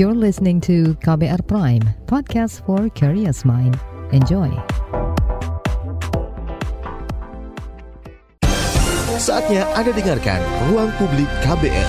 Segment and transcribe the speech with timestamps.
[0.00, 3.76] You're listening to KBR Prime, podcast for curious mind.
[4.16, 4.48] Enjoy.
[9.20, 10.40] Saatnya Anda dengarkan
[10.72, 11.88] Ruang Publik KBR.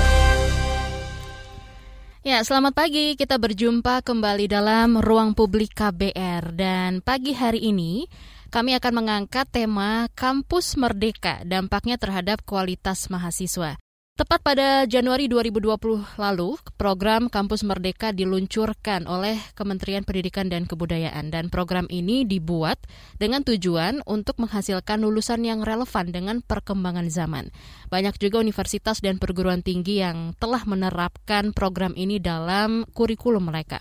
[2.27, 3.15] Ya, selamat pagi.
[3.15, 8.12] Kita berjumpa kembali dalam Ruang Publik KBR dan pagi hari ini
[8.51, 13.79] kami akan mengangkat tema Kampus Merdeka, dampaknya terhadap kualitas mahasiswa.
[14.12, 21.48] Tepat pada Januari 2020 lalu, program Kampus Merdeka diluncurkan oleh Kementerian Pendidikan dan Kebudayaan dan
[21.48, 22.76] program ini dibuat
[23.16, 27.55] dengan tujuan untuk menghasilkan lulusan yang relevan dengan perkembangan zaman.
[27.88, 33.80] Banyak juga universitas dan perguruan tinggi yang telah menerapkan program ini dalam kurikulum mereka.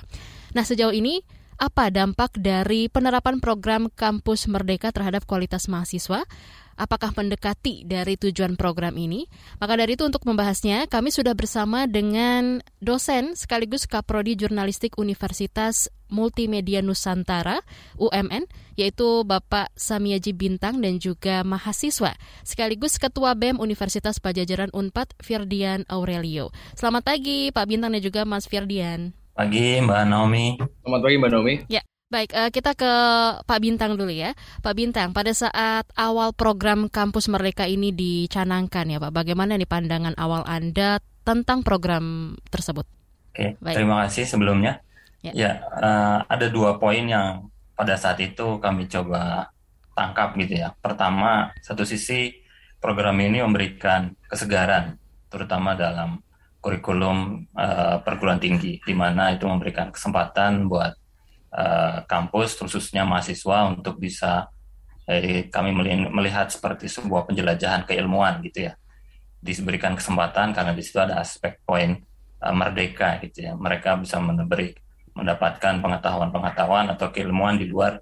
[0.55, 1.27] Nah, sejauh ini
[1.61, 6.25] apa dampak dari penerapan program Kampus Merdeka terhadap kualitas mahasiswa?
[6.81, 9.29] Apakah mendekati dari tujuan program ini?
[9.61, 16.81] Maka dari itu untuk membahasnya, kami sudah bersama dengan dosen sekaligus Kaprodi Jurnalistik Universitas Multimedia
[16.81, 17.61] Nusantara
[18.01, 18.49] UMN,
[18.81, 22.17] yaitu Bapak Samiaji Bintang dan juga mahasiswa,
[22.49, 26.49] sekaligus Ketua BEM Universitas Pajajaran Unpad Firdian Aurelio.
[26.73, 29.20] Selamat pagi Pak Bintang dan juga Mas Firdian.
[29.41, 30.53] Pagi Mbak Naomi.
[30.85, 31.55] Selamat pagi Mbak Naomi.
[31.73, 31.81] Ya,
[32.13, 32.37] baik.
[32.37, 32.93] Uh, kita ke
[33.49, 34.37] Pak Bintang dulu ya.
[34.61, 40.13] Pak Bintang, pada saat awal program Kampus Merdeka ini dicanangkan ya Pak, bagaimana nih pandangan
[40.21, 42.85] awal Anda tentang program tersebut?
[43.33, 43.81] Oke, baik.
[43.81, 44.85] terima kasih sebelumnya.
[45.25, 49.49] Ya, ya uh, ada dua poin yang pada saat itu kami coba
[49.97, 50.77] tangkap gitu ya.
[50.85, 52.45] Pertama, satu sisi
[52.77, 55.01] program ini memberikan kesegaran,
[55.33, 56.21] terutama dalam
[56.61, 60.93] kurikulum uh, perguruan tinggi, di mana itu memberikan kesempatan buat
[61.57, 64.53] uh, kampus, khususnya mahasiswa, untuk bisa
[65.09, 65.75] eh, kami
[66.13, 68.73] melihat seperti sebuah penjelajahan keilmuan gitu ya.
[69.41, 71.97] Diberikan kesempatan karena di situ ada aspek poin
[72.45, 73.53] uh, merdeka gitu ya.
[73.57, 74.77] Mereka bisa memberi
[75.17, 77.99] mendapatkan pengetahuan-pengetahuan atau keilmuan di luar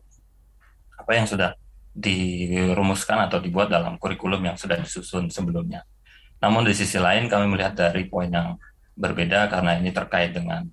[0.98, 1.56] apa yang sudah
[1.98, 5.82] dirumuskan atau dibuat dalam kurikulum yang sudah disusun sebelumnya.
[6.38, 8.54] Namun di sisi lain kami melihat dari poin yang
[8.94, 10.66] berbeda karena ini terkait dengan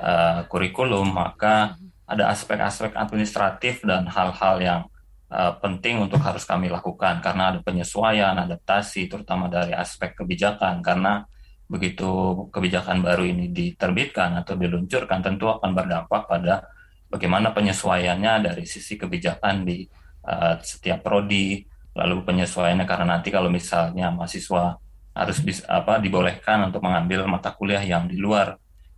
[0.00, 1.76] uh, kurikulum, maka
[2.08, 4.82] ada aspek-aspek administratif dan hal-hal yang
[5.30, 7.20] uh, penting untuk harus kami lakukan.
[7.20, 10.80] Karena ada penyesuaian, adaptasi, terutama dari aspek kebijakan.
[10.80, 11.24] Karena
[11.70, 16.66] begitu kebijakan baru ini diterbitkan atau diluncurkan tentu akan berdampak pada
[17.06, 19.86] bagaimana penyesuaiannya dari sisi kebijakan di
[20.26, 21.62] uh, setiap prodi,
[21.94, 24.78] lalu penyesuaiannya karena nanti kalau misalnya mahasiswa
[25.10, 28.54] harus bisa apa dibolehkan untuk mengambil mata kuliah yang di luar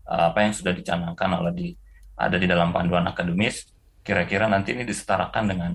[0.06, 1.68] uh, apa yang sudah dicanangkan oleh di
[2.16, 3.72] ada di dalam panduan akademis.
[4.02, 5.72] Kira-kira nanti ini disetarakan dengan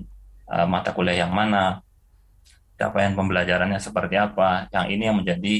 [0.52, 1.80] uh, mata kuliah yang mana
[2.78, 5.54] capaian pembelajarannya seperti apa yang ini yang menjadi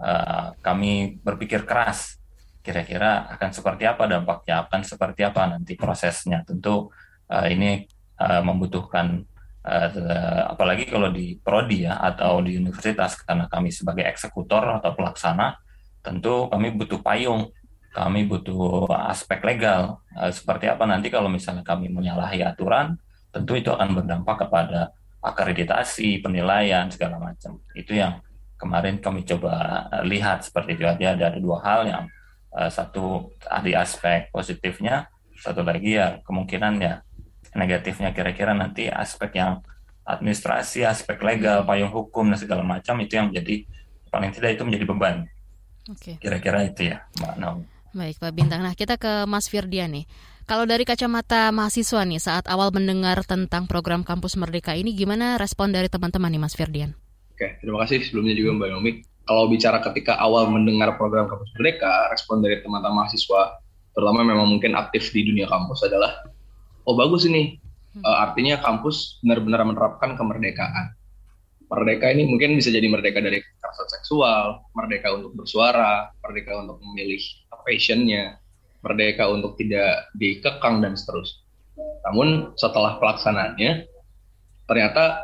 [0.00, 2.16] uh, kami berpikir keras.
[2.62, 6.46] Kira-kira akan seperti apa dampaknya akan seperti apa nanti prosesnya.
[6.46, 6.94] Tentu
[7.28, 7.84] uh, ini
[8.22, 9.26] uh, membutuhkan
[9.62, 15.54] Uh, apalagi kalau di prodi ya atau di universitas karena kami sebagai eksekutor atau pelaksana
[16.02, 17.46] tentu kami butuh payung
[17.94, 20.02] kami butuh aspek legal.
[20.18, 22.98] Uh, seperti apa nanti kalau misalnya kami menyalahi aturan
[23.30, 24.90] tentu itu akan berdampak kepada
[25.22, 27.62] akreditasi penilaian segala macam.
[27.70, 28.18] Itu yang
[28.58, 30.90] kemarin kami coba lihat seperti itu.
[30.90, 32.04] Ada ada dua hal yang
[32.50, 33.30] uh, satu
[33.62, 35.06] di aspek positifnya
[35.42, 37.02] satu lagi ya kemungkinan ya
[37.52, 39.60] negatifnya kira-kira nanti aspek yang
[40.02, 43.66] administrasi, aspek legal, payung hukum dan segala macam itu yang menjadi
[44.12, 45.16] paling tidak itu menjadi beban.
[45.88, 46.14] Oke.
[46.14, 46.16] Okay.
[46.20, 47.60] Kira-kira itu ya, Mbak Naum.
[47.92, 48.64] Baik, Pak Bintang.
[48.64, 50.08] Nah, kita ke Mas Firdian nih.
[50.48, 55.70] Kalau dari kacamata mahasiswa nih, saat awal mendengar tentang program Kampus Merdeka ini, gimana respon
[55.70, 56.96] dari teman-teman nih, Mas Firdian?
[57.36, 58.92] Oke, terima kasih sebelumnya juga Mbak Naomi.
[59.22, 63.60] Kalau bicara ketika awal mendengar program Kampus Merdeka, respon dari teman-teman mahasiswa,
[63.94, 66.26] terutama memang mungkin aktif di dunia kampus adalah
[66.86, 67.58] oh bagus ini.
[67.92, 70.96] Uh, artinya kampus benar-benar menerapkan kemerdekaan.
[71.68, 77.20] Merdeka ini mungkin bisa jadi merdeka dari kekerasan seksual merdeka untuk bersuara merdeka untuk memilih
[77.52, 78.40] passionnya
[78.80, 81.44] merdeka untuk tidak dikekang dan seterusnya.
[82.08, 83.88] Namun setelah pelaksanaannya
[84.68, 85.20] ternyata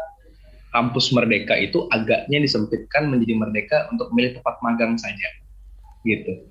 [0.73, 5.29] kampus merdeka itu agaknya disempitkan menjadi merdeka untuk memilih tempat magang saja
[6.05, 6.49] gitu.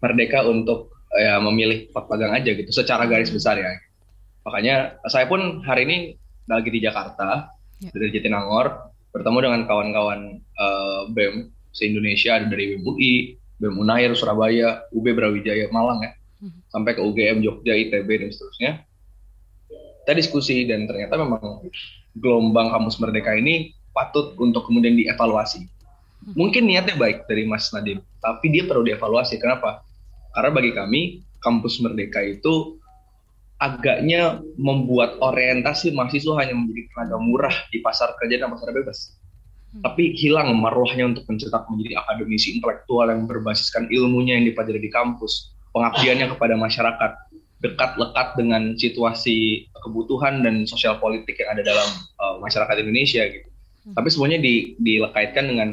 [0.00, 2.68] Merdeka untuk ya memilih tempat magang aja gitu.
[2.72, 3.72] Secara garis besar ya
[4.48, 5.96] Makanya saya pun hari ini
[6.48, 7.52] lagi di Jakarta
[7.84, 7.92] ya.
[7.92, 14.88] dari Jatinangor bertemu dengan kawan-kawan uh, BEM se-Indonesia ada dari BEM UI, BEM Unair, Surabaya,
[14.96, 16.72] UB Brawijaya, Malang ya, hmm.
[16.72, 18.72] sampai ke UGM, Jogja, ITB dan seterusnya.
[19.68, 21.68] Kita diskusi dan ternyata memang
[22.16, 25.68] gelombang kampus merdeka ini patut untuk kemudian dievaluasi.
[25.68, 26.32] Hmm.
[26.32, 29.36] Mungkin niatnya baik dari Mas Nadiem, tapi dia perlu dievaluasi.
[29.36, 29.84] Kenapa?
[30.32, 31.00] Karena bagi kami
[31.44, 32.77] kampus Merdeka itu
[33.58, 39.18] agaknya membuat orientasi mahasiswa hanya menjadi tenaga murah di pasar kerja dan pasar bebas.
[39.74, 39.82] Hmm.
[39.84, 45.52] Tapi hilang marwahnya untuk mencetak menjadi akademisi intelektual yang berbasiskan ilmunya yang dipelajari di kampus,
[45.74, 47.12] pengabdiannya kepada masyarakat,
[47.58, 51.88] dekat lekat dengan situasi kebutuhan dan sosial politik yang ada dalam
[52.22, 53.48] uh, masyarakat Indonesia gitu.
[53.90, 53.94] Hmm.
[53.98, 55.68] Tapi semuanya di, dilekaitkan dengan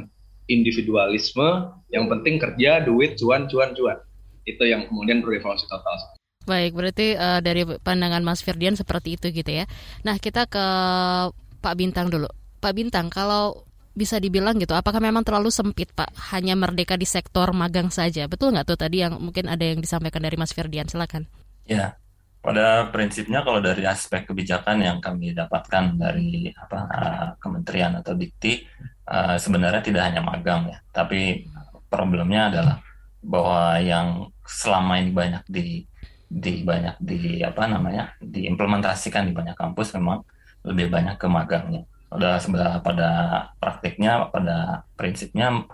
[0.50, 4.02] individualisme, yang penting kerja, duit, cuan, cuan, cuan.
[4.50, 6.18] Itu yang kemudian perlu evaluasi total.
[6.46, 9.66] Baik, berarti uh, dari pandangan Mas Firdian seperti itu gitu ya.
[10.06, 10.66] Nah, kita ke
[11.60, 12.30] Pak Bintang dulu.
[12.62, 13.66] Pak Bintang, kalau
[13.98, 16.14] bisa dibilang gitu, apakah memang terlalu sempit Pak?
[16.36, 18.30] Hanya merdeka di sektor magang saja.
[18.30, 20.86] Betul nggak tuh tadi yang mungkin ada yang disampaikan dari Mas Firdian?
[20.86, 21.26] Silakan.
[21.66, 21.98] Ya,
[22.46, 28.62] pada prinsipnya kalau dari aspek kebijakan yang kami dapatkan dari apa uh, kementerian atau dikti
[29.10, 31.50] uh, sebenarnya tidak hanya magang ya, tapi
[31.90, 32.78] problemnya adalah
[33.26, 35.82] bahwa yang selama ini banyak di
[36.26, 40.26] di banyak di apa namanya diimplementasikan di banyak kampus memang
[40.66, 41.86] lebih banyak ke magangnya.
[42.10, 43.10] Udah sebenarnya pada
[43.62, 45.66] praktiknya pada prinsipnya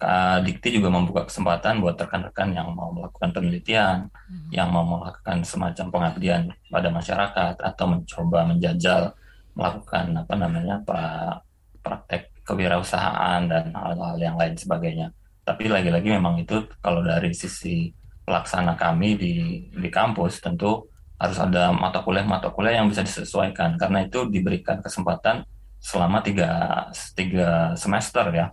[0.00, 4.50] uh, Dikti juga membuka kesempatan buat rekan-rekan yang mau melakukan penelitian, hmm.
[4.50, 6.42] yang mau melakukan semacam pengabdian
[6.72, 9.12] pada masyarakat atau mencoba menjajal
[9.52, 11.42] melakukan apa namanya pra,
[11.84, 15.12] praktek kewirausahaan dan hal-hal yang lain sebagainya.
[15.44, 17.90] Tapi lagi-lagi memang itu kalau dari sisi
[18.30, 19.34] pelaksana kami di
[19.74, 20.86] di kampus tentu
[21.18, 23.74] harus ada mata kuliah mata kuliah yang bisa disesuaikan.
[23.74, 25.42] Karena itu diberikan kesempatan
[25.82, 26.86] selama tiga
[27.18, 28.46] tiga semester ya.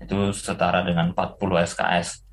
[0.00, 2.24] Itu setara dengan 40 SKS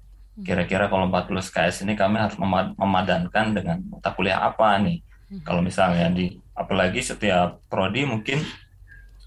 [0.44, 2.36] kira-kira kalau 40 SKS ini kami harus
[2.76, 5.00] memadankan dengan mata kuliah apa nih?
[5.48, 8.44] Kalau misalnya di apalagi setiap prodi mungkin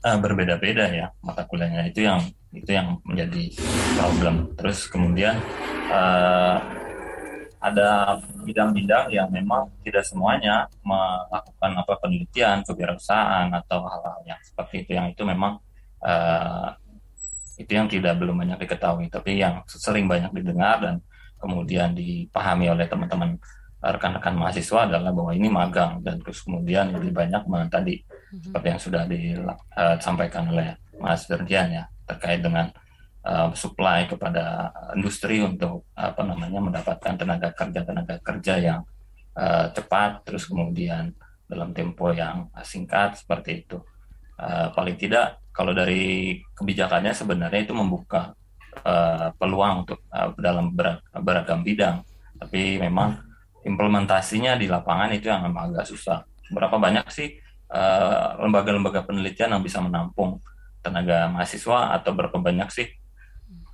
[0.04, 1.88] uh, berbeda-beda ya mata kuliahnya.
[1.88, 2.20] Itu yang
[2.52, 3.56] itu yang menjadi
[3.96, 4.52] problem.
[4.56, 5.40] Terus kemudian
[5.88, 6.60] uh,
[7.58, 14.90] ada bidang-bidang yang memang tidak semuanya melakukan apa penelitian kewirausahaan atau hal-hal yang seperti itu
[14.94, 15.58] yang itu memang
[16.06, 16.70] uh,
[17.58, 20.94] itu yang tidak belum banyak diketahui tapi yang sering banyak didengar dan
[21.42, 23.34] kemudian dipahami oleh teman-teman
[23.78, 28.50] rekan-rekan mahasiswa adalah bahwa ini magang dan terus kemudian lebih banyak tadi mm-hmm.
[28.50, 30.68] seperti yang sudah disampaikan eh, oleh
[30.98, 32.70] Mas Ferdian ya terkait dengan
[33.24, 38.80] uh, supply kepada industri untuk apa namanya mendapatkan tenaga kerja tenaga kerja yang
[39.34, 41.14] uh, cepat terus kemudian
[41.48, 43.80] dalam tempo yang singkat seperti itu.
[44.38, 48.36] Uh, paling tidak kalau dari kebijakannya sebenarnya itu membuka
[48.86, 50.70] uh, peluang untuk uh, dalam
[51.18, 52.04] beragam bidang.
[52.38, 53.18] Tapi memang
[53.66, 56.22] implementasinya di lapangan itu yang agak susah.
[56.54, 57.34] Berapa banyak sih
[58.38, 60.40] lembaga-lembaga uh, penelitian yang bisa menampung
[60.80, 62.88] tenaga mahasiswa atau berapa banyak sih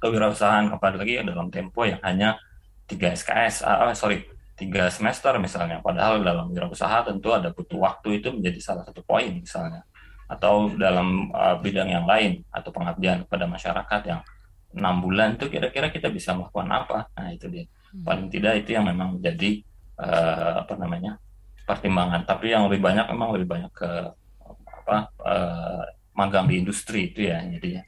[0.05, 2.37] kewirausahaan apalagi dalam tempo yang hanya
[2.85, 5.81] tiga SKS, ah, ah, sorry, tiga semester misalnya.
[5.81, 9.83] Padahal dalam wirausaha tentu ada butuh waktu itu menjadi salah satu poin misalnya.
[10.31, 14.21] Atau dalam uh, bidang yang lain atau pengabdian kepada masyarakat yang
[14.75, 16.99] enam bulan itu kira-kira kita bisa melakukan apa?
[17.15, 17.65] Nah itu dia.
[17.65, 18.05] Hmm.
[18.05, 19.63] Paling tidak itu yang memang menjadi
[20.01, 21.21] uh, apa namanya
[21.69, 22.25] pertimbangan.
[22.25, 23.91] Tapi yang lebih banyak memang lebih banyak ke
[24.85, 25.83] apa uh,
[26.17, 27.43] magang di industri itu ya.
[27.43, 27.79] Jadi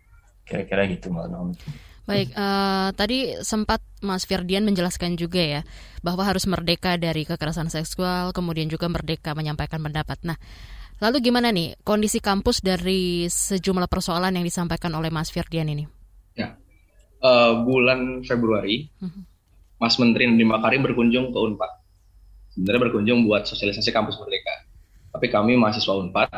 [0.46, 1.56] kira-kira gitu mbak Naomi.
[2.06, 5.60] Baik, uh, tadi sempat Mas Firdian menjelaskan juga ya
[6.06, 10.22] bahwa harus merdeka dari kekerasan seksual, kemudian juga merdeka menyampaikan pendapat.
[10.22, 10.38] Nah,
[11.02, 15.82] lalu gimana nih kondisi kampus dari sejumlah persoalan yang disampaikan oleh Mas Firdian ini?
[16.38, 16.54] Ya,
[17.26, 19.22] uh, bulan Februari, uh-huh.
[19.82, 21.72] Mas Menteri Nadiem Makarim berkunjung ke Unpad.
[22.54, 24.62] Sebenarnya berkunjung buat sosialisasi kampus merdeka.
[25.10, 26.30] Tapi kami mahasiswa Unpad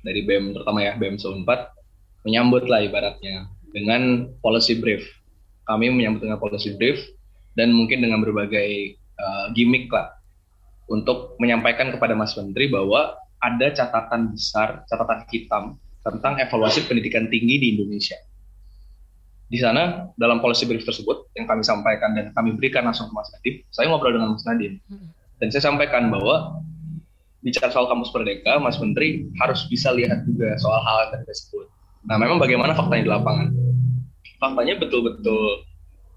[0.00, 1.60] dari BEM terutama ya BEM Unpad
[2.24, 5.04] menyambut lah ibaratnya dengan policy brief.
[5.66, 7.00] Kami menyambut dengan policy brief
[7.56, 10.12] dan mungkin dengan berbagai uh, gimmick lah
[10.88, 15.64] untuk menyampaikan kepada Mas Menteri bahwa ada catatan besar, catatan hitam
[16.02, 18.18] tentang evaluasi pendidikan tinggi di Indonesia.
[19.52, 23.28] Di sana dalam policy brief tersebut yang kami sampaikan dan kami berikan langsung ke Mas
[23.36, 24.80] Nadiem, saya ngobrol dengan Mas Nadiem
[25.42, 26.62] dan saya sampaikan bahwa
[27.42, 31.66] bicara soal kampus Merdeka, Mas Menteri harus bisa lihat juga soal hal yang tersebut.
[32.02, 33.48] Nah, memang bagaimana faktanya di lapangan?
[34.42, 35.62] faktanya betul-betul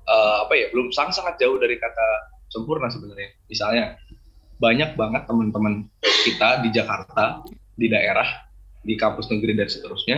[0.09, 3.37] uh, apa ya belum sangat sangat jauh dari kata sempurna sebenarnya.
[3.45, 4.01] Misalnya
[4.57, 7.45] banyak banget teman-teman kita di Jakarta,
[7.77, 8.49] di daerah,
[8.81, 10.17] di kampus negeri dan seterusnya.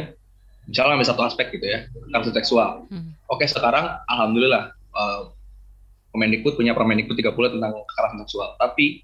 [0.68, 2.88] Misalnya ambil satu aspek gitu ya, kasus seksual.
[2.88, 3.16] Hmm.
[3.28, 5.32] Oke, sekarang alhamdulillah uh,
[6.12, 8.56] Kemendikbud punya Permendikbud 30 tentang kekerasan seksual.
[8.60, 9.04] Tapi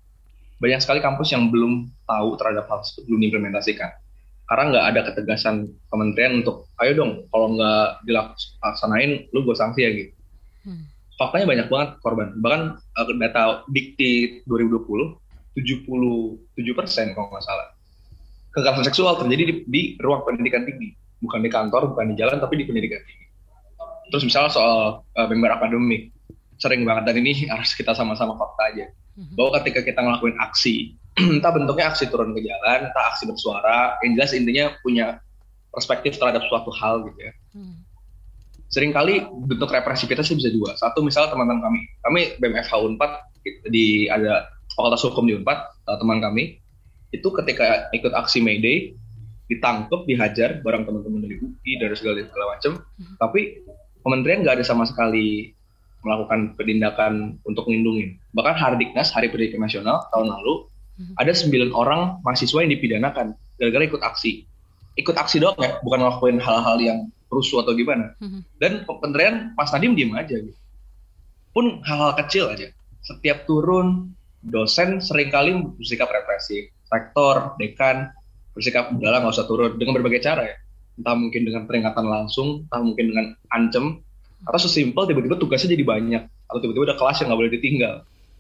[0.59, 3.89] banyak sekali kampus yang belum tahu terhadap hal tersebut, belum diimplementasikan
[4.53, 9.89] karena nggak ada ketegasan kementerian untuk ayo dong kalau nggak dilaksanain lu gue sanksi ya
[9.97, 10.13] gitu
[10.69, 10.83] hmm.
[11.17, 12.37] faktanya banyak banget korban.
[12.37, 17.67] Bahkan uh, data Dikti 2020, 77 persen kalau nggak salah.
[18.53, 20.93] Kekerasan seksual terjadi di, di ruang pendidikan tinggi,
[21.25, 23.25] bukan di kantor, bukan di jalan, tapi di pendidikan tinggi.
[24.13, 26.13] Terus misalnya soal uh, member akademik,
[26.61, 28.85] sering banget dan ini harus kita sama-sama fakta aja.
[29.17, 29.33] Mhm.
[29.33, 34.17] Bahwa ketika kita ngelakuin aksi, entah bentuknya aksi turun ke jalan, entah aksi bersuara, yang
[34.17, 35.21] jelas intinya punya
[35.73, 37.33] perspektif terhadap suatu hal gitu ya.
[37.53, 37.83] Hmm
[38.73, 40.73] sering kali bentuk represivitas bisa dua.
[40.73, 43.11] Satu misalnya teman-teman kami, kami BMFH Unpad
[43.45, 46.57] gitu, di ada Fakultas Hukum di Unpad, uh, teman kami
[47.13, 48.97] itu ketika ikut aksi May Day
[49.45, 53.15] ditangkap, dihajar bareng teman-teman dari UI dari segala segala macam, hmm.
[53.21, 53.61] tapi
[54.01, 55.53] kementerian nggak ada sama sekali
[56.01, 58.17] melakukan penindakan untuk melindungi.
[58.33, 60.72] Bahkan Hardiknas Hari Pendidikan Nasional tahun lalu.
[61.17, 64.45] Ada sembilan orang mahasiswa yang dipidanakan gara-gara ikut aksi.
[64.93, 66.99] Ikut aksi doang ya, bukan ngelakuin hal-hal yang
[67.33, 68.13] rusuh atau gimana.
[68.21, 68.41] Mm-hmm.
[68.61, 70.59] Dan kementerian Mas Nadiem diem aja gitu.
[71.49, 72.69] Pun hal-hal kecil aja.
[73.01, 74.13] Setiap turun
[74.45, 76.69] dosen sering kali bersikap represif.
[76.93, 78.13] Rektor, dekan
[78.53, 80.55] bersikap udahlah nggak usah turun dengan berbagai cara ya.
[80.93, 83.97] Entah mungkin dengan peringatan langsung, entah mungkin dengan ancam,
[84.45, 87.95] atau sesimpel tiba-tiba tugasnya jadi banyak, atau tiba-tiba ada kelas yang nggak boleh ditinggal.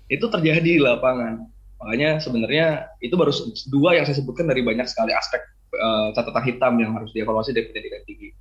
[0.05, 1.49] Itu terjadi di lapangan.
[1.83, 3.35] Makanya sebenarnya itu baru
[3.67, 5.43] dua yang saya sebutkan dari banyak sekali aspek
[5.75, 8.31] uh, catatan hitam yang harus dievaluasi dari pendidikan tinggi.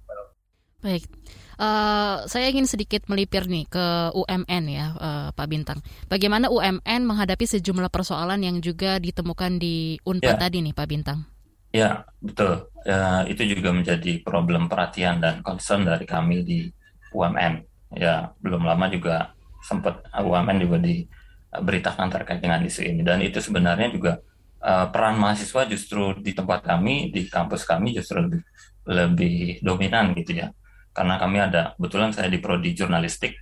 [0.83, 1.07] Baik,
[1.63, 5.79] uh, saya ingin sedikit melipir nih ke UMN ya, uh, Pak Bintang.
[6.11, 10.43] Bagaimana UMN menghadapi sejumlah persoalan yang juga ditemukan di Unpad ya.
[10.43, 11.23] tadi nih, Pak Bintang?
[11.71, 12.67] Ya, betul.
[12.83, 16.67] Ya, itu juga menjadi problem perhatian dan concern dari kami di
[17.15, 17.63] UMN.
[17.95, 19.31] Ya, belum lama juga
[19.63, 20.83] sempat UMN juga
[21.53, 23.05] diberitakan terkait dengan isu ini.
[23.05, 24.19] Dan itu sebenarnya juga
[24.65, 28.41] uh, peran mahasiswa justru di tempat kami, di kampus kami justru lebih
[28.89, 30.49] lebih dominan gitu ya.
[30.93, 33.37] Karena kami ada kebetulan saya di prodi jurnalistik.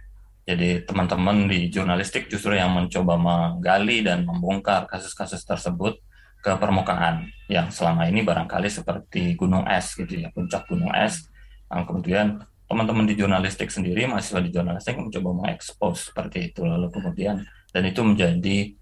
[0.47, 6.03] Jadi teman-teman di jurnalistik justru yang mencoba menggali dan membongkar kasus-kasus tersebut
[6.41, 7.29] ke permukaan.
[7.47, 11.29] Yang selama ini barangkali seperti gunung es gitu ya puncak gunung es.
[11.71, 12.27] Yang kemudian
[12.67, 16.63] teman-teman di jurnalistik sendiri mahasiswa di jurnalistik mencoba mengekspos seperti itu.
[16.67, 18.75] Lalu kemudian dan itu menjadi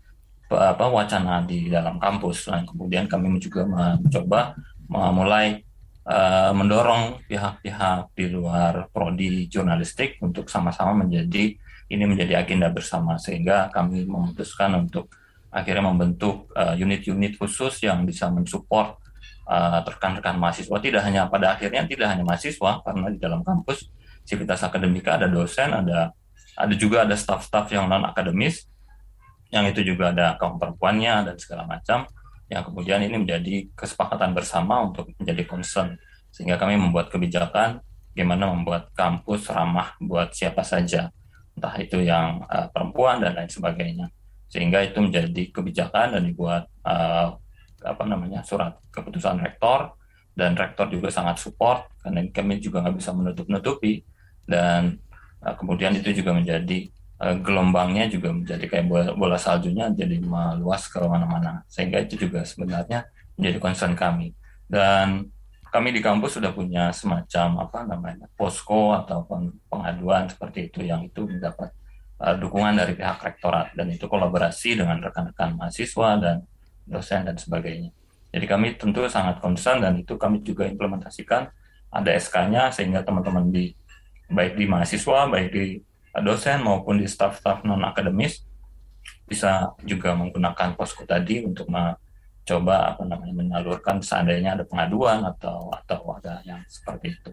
[0.49, 2.49] apa wacana di dalam kampus.
[2.49, 4.57] Dan kemudian kami juga mencoba
[4.89, 5.61] memulai
[6.09, 11.53] uh, mendorong pihak-pihak di luar prodi jurnalistik untuk sama-sama menjadi
[11.93, 13.21] ini menjadi agenda bersama.
[13.21, 15.13] Sehingga kami memutuskan untuk
[15.49, 19.01] akhirnya membentuk eh, unit-unit uh, khusus yang bisa mensupport
[19.49, 20.77] uh, rekan-rekan mahasiswa.
[20.77, 23.89] Tidak hanya pada akhirnya tidak hanya mahasiswa karena di dalam kampus
[24.29, 26.13] civitas akademika ada dosen ada
[26.53, 28.69] ada juga ada staff-staff yang non akademis
[29.49, 32.05] yang itu juga ada kaum perempuannya dan segala macam.
[32.49, 35.97] Yang kemudian ini menjadi kesepakatan bersama untuk menjadi concern.
[36.33, 37.81] Sehingga kami membuat kebijakan
[38.13, 41.09] bagaimana membuat kampus ramah buat siapa saja.
[41.57, 44.13] Entah itu yang uh, perempuan dan lain sebagainya.
[44.49, 47.37] Sehingga itu menjadi kebijakan dan dibuat uh,
[47.85, 49.97] apa namanya surat keputusan rektor.
[50.39, 54.05] Dan rektor juga sangat support karena kami juga nggak bisa menutup-nutupi.
[54.45, 55.01] Dan
[55.41, 61.03] uh, kemudian itu juga menjadi gelombangnya juga menjadi kayak bola, bola saljunya jadi meluas ke
[61.03, 61.67] mana-mana.
[61.67, 64.31] Sehingga itu juga sebenarnya menjadi concern kami.
[64.71, 65.27] Dan
[65.69, 71.27] kami di kampus sudah punya semacam apa namanya posko ataupun pengaduan seperti itu yang itu
[71.27, 71.75] mendapat
[72.23, 73.75] uh, dukungan dari pihak rektorat.
[73.75, 76.47] Dan itu kolaborasi dengan rekan-rekan mahasiswa dan
[76.87, 77.91] dosen dan sebagainya.
[78.31, 81.51] Jadi kami tentu sangat concern dan itu kami juga implementasikan.
[81.89, 83.73] Ada SK-nya sehingga teman-teman di
[84.29, 85.81] baik di mahasiswa, baik di
[86.25, 88.45] dosen maupun di staf-staf non akademis
[89.29, 91.69] bisa juga menggunakan posko tadi untuk
[92.49, 97.31] coba apa namanya menyalurkan seandainya ada pengaduan atau atau ada yang seperti itu.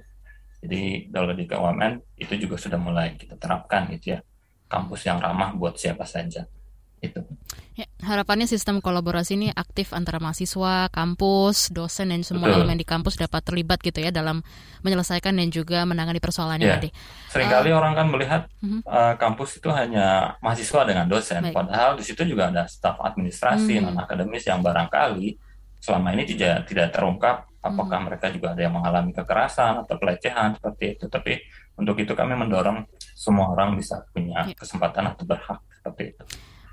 [0.65, 4.19] Jadi kalau di KUMN itu juga sudah mulai kita terapkan gitu ya
[4.65, 6.49] kampus yang ramah buat siapa saja
[7.11, 7.21] itu.
[7.75, 12.63] Ya, harapannya sistem kolaborasi ini aktif antara mahasiswa, kampus, dosen dan semua Betul.
[12.63, 14.39] elemen di kampus dapat terlibat gitu ya dalam
[14.79, 16.75] menyelesaikan dan juga menangani persoalannya ya.
[16.79, 16.89] tadi.
[17.35, 21.53] Seringkali uh, orang kan melihat uh, uh, kampus itu hanya mahasiswa dengan dosen, baik.
[21.53, 23.83] padahal di situ juga ada staf administrasi hmm.
[23.91, 25.35] non akademis yang barangkali
[25.83, 28.05] selama ini tidak tidak terungkap apakah hmm.
[28.07, 31.05] mereka juga ada yang mengalami kekerasan atau pelecehan seperti itu.
[31.09, 31.33] Tapi
[31.81, 32.85] untuk itu kami mendorong
[33.17, 34.53] semua orang bisa punya ya.
[34.53, 36.23] kesempatan atau berhak seperti itu.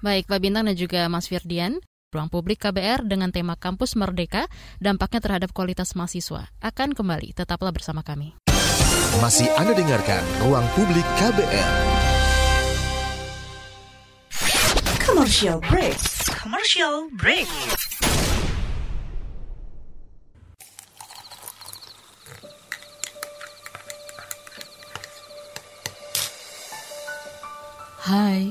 [0.03, 1.79] Baik, Pak Bintang dan juga Mas Firdian.
[2.11, 4.51] Ruang Publik KBR dengan tema Kampus Merdeka,
[4.83, 6.51] dampaknya terhadap kualitas mahasiswa.
[6.59, 8.35] Akan kembali, tetaplah bersama kami.
[9.23, 11.73] Masih Anda dengarkan Ruang Publik KBR.
[15.07, 15.97] Commercial break.
[16.35, 17.47] Commercial break.
[28.03, 28.51] Hai,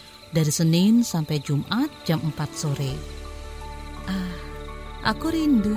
[0.31, 2.95] dari Senin sampai Jumat jam 4 sore.
[4.07, 4.35] Ah,
[5.11, 5.75] aku rindu.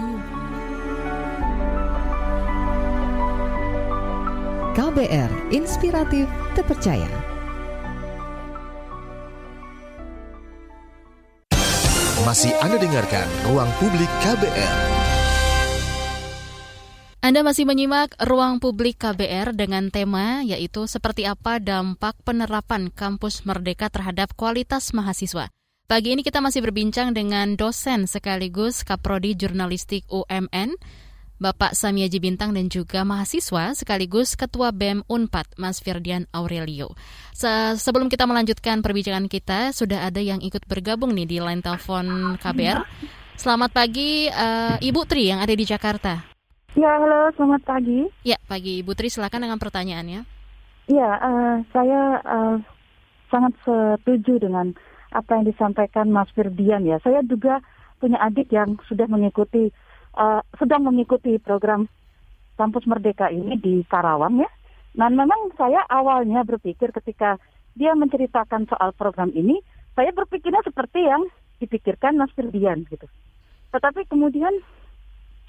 [4.74, 6.26] KBR Inspiratif
[6.58, 7.06] Terpercaya.
[12.24, 14.93] Masih Anda dengarkan Ruang Publik KBR.
[17.24, 23.88] Anda masih menyimak ruang publik KBR dengan tema yaitu seperti apa dampak penerapan kampus merdeka
[23.88, 25.48] terhadap kualitas mahasiswa.
[25.88, 30.76] Pagi ini kita masih berbincang dengan dosen sekaligus Kaprodi Jurnalistik UMN,
[31.40, 36.92] Bapak Samiaji Bintang dan juga mahasiswa sekaligus Ketua BEM UNPAD, Mas Firdian Aurelio.
[37.32, 37.48] Se
[37.80, 42.84] sebelum kita melanjutkan perbincangan kita, sudah ada yang ikut bergabung nih di line telepon KBR.
[43.40, 46.33] Selamat pagi uh, Ibu Tri yang ada di Jakarta.
[46.74, 48.10] Ya, halo, selamat pagi.
[48.26, 50.26] Ya, pagi Ibu Tri, silakan dengan pertanyaannya.
[50.90, 52.58] Ya, uh, saya uh,
[53.30, 54.74] sangat setuju dengan
[55.14, 56.98] apa yang disampaikan Mas Firdian ya.
[56.98, 57.62] Saya juga
[58.02, 59.70] punya adik yang sudah mengikuti,
[60.18, 61.86] uh, sedang mengikuti program
[62.58, 64.50] Kampus Merdeka ini di Karawang ya.
[64.98, 67.38] Dan memang saya awalnya berpikir ketika
[67.78, 69.62] dia menceritakan soal program ini,
[69.94, 71.22] saya berpikirnya seperti yang
[71.62, 73.06] dipikirkan Mas Firdian gitu.
[73.70, 74.58] Tetapi kemudian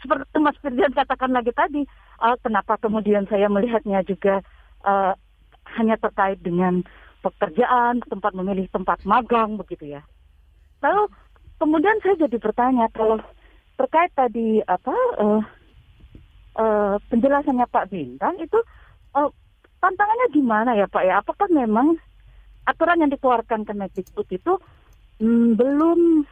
[0.05, 1.81] seperti Mas Firdian katakan lagi tadi,
[2.21, 4.45] uh, kenapa kemudian saya melihatnya juga
[4.85, 5.17] uh,
[5.81, 6.85] hanya terkait dengan
[7.25, 10.05] pekerjaan, tempat memilih tempat magang begitu ya.
[10.85, 11.09] Lalu
[11.57, 13.17] kemudian saya jadi bertanya kalau
[13.81, 15.41] terkait tadi apa uh,
[16.61, 18.61] uh, penjelasannya Pak Bintang itu
[19.17, 19.29] uh,
[19.81, 21.25] tantangannya gimana ya Pak ya?
[21.25, 21.97] Apakah memang
[22.69, 24.53] aturan yang dikeluarkan Kemendikbud itu
[25.17, 26.29] mm, belum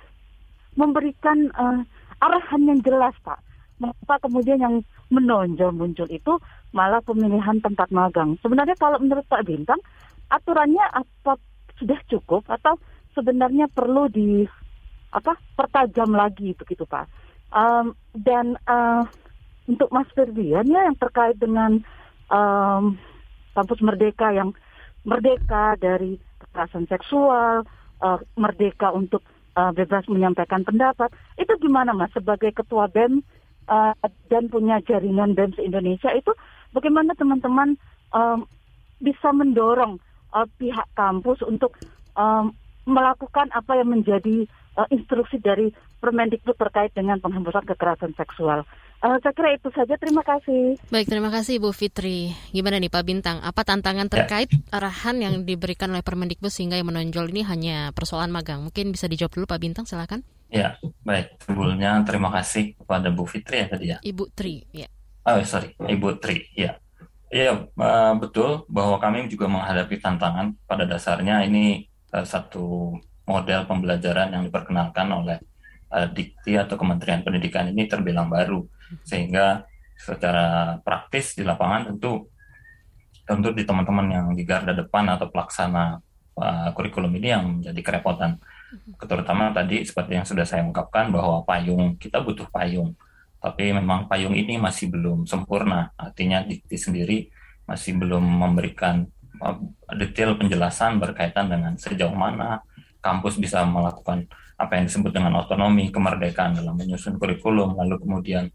[0.78, 1.82] memberikan uh,
[2.22, 3.53] arahan yang jelas Pak
[3.84, 4.76] mengapa kemudian yang
[5.12, 6.40] menonjol muncul itu
[6.72, 8.40] malah pemilihan tempat magang.
[8.40, 9.80] Sebenarnya kalau menurut Pak Bintang,
[10.32, 11.36] aturannya apa
[11.78, 12.80] sudah cukup atau
[13.12, 14.48] sebenarnya perlu di
[15.14, 17.06] apa pertajam lagi begitu Pak.
[17.54, 19.06] Um, dan uh,
[19.70, 21.78] untuk Mas Ferdian ya yang terkait dengan
[22.34, 22.98] um,
[23.54, 24.58] kampus merdeka yang
[25.06, 27.62] merdeka dari kekerasan seksual,
[28.02, 29.22] uh, merdeka untuk
[29.54, 33.22] uh, bebas menyampaikan pendapat, itu gimana Mas sebagai ketua BEM
[33.70, 33.94] uh,
[34.28, 36.32] dan punya jaringan BEM Indonesia itu
[36.74, 37.76] bagaimana teman-teman
[38.12, 38.48] um,
[39.04, 40.00] bisa mendorong
[40.32, 41.76] uh, pihak kampus untuk
[42.16, 45.72] um, melakukan apa yang menjadi uh, instruksi dari
[46.04, 48.68] Permendikbud terkait dengan penghapusan kekerasan seksual.
[49.00, 49.96] Uh, saya kira itu saja.
[49.96, 50.76] Terima kasih.
[50.92, 52.36] Baik, terima kasih Bu Fitri.
[52.52, 53.40] Gimana nih Pak Bintang?
[53.40, 54.12] Apa tantangan ya.
[54.12, 54.60] terkait ya.
[54.72, 58.64] arahan yang diberikan oleh Permendikbud sehingga yang menonjol ini hanya persoalan magang?
[58.68, 60.28] Mungkin bisa dijawab dulu Pak Bintang, silakan.
[60.54, 61.42] Ya, baik.
[61.42, 63.98] Sebelumnya terima kasih kepada Bu Fitri ya tadi ya.
[64.06, 64.86] Ibu Tri, ya.
[65.26, 66.78] Oh, sorry, Ibu Tri, ya.
[67.34, 70.54] Iya, uh, betul bahwa kami juga menghadapi tantangan.
[70.70, 72.94] Pada dasarnya ini uh, satu
[73.26, 75.42] model pembelajaran yang diperkenalkan oleh
[75.90, 78.62] uh, Dikti atau Kementerian Pendidikan ini terbilang baru,
[79.02, 79.66] sehingga
[79.98, 82.30] secara praktis di lapangan tentu
[83.26, 85.98] tentu di teman-teman yang di garda depan atau pelaksana
[86.38, 88.38] uh, kurikulum ini yang menjadi kerepotan
[89.00, 92.98] terutama tadi seperti yang sudah saya ungkapkan bahwa payung kita butuh payung.
[93.44, 95.92] Tapi memang payung ini masih belum sempurna.
[96.00, 97.28] Artinya dikti sendiri
[97.68, 99.08] masih belum memberikan
[99.40, 99.58] uh,
[99.96, 102.64] detail penjelasan berkaitan dengan sejauh mana
[103.04, 108.48] kampus bisa melakukan apa yang disebut dengan otonomi kemerdekaan dalam menyusun kurikulum lalu kemudian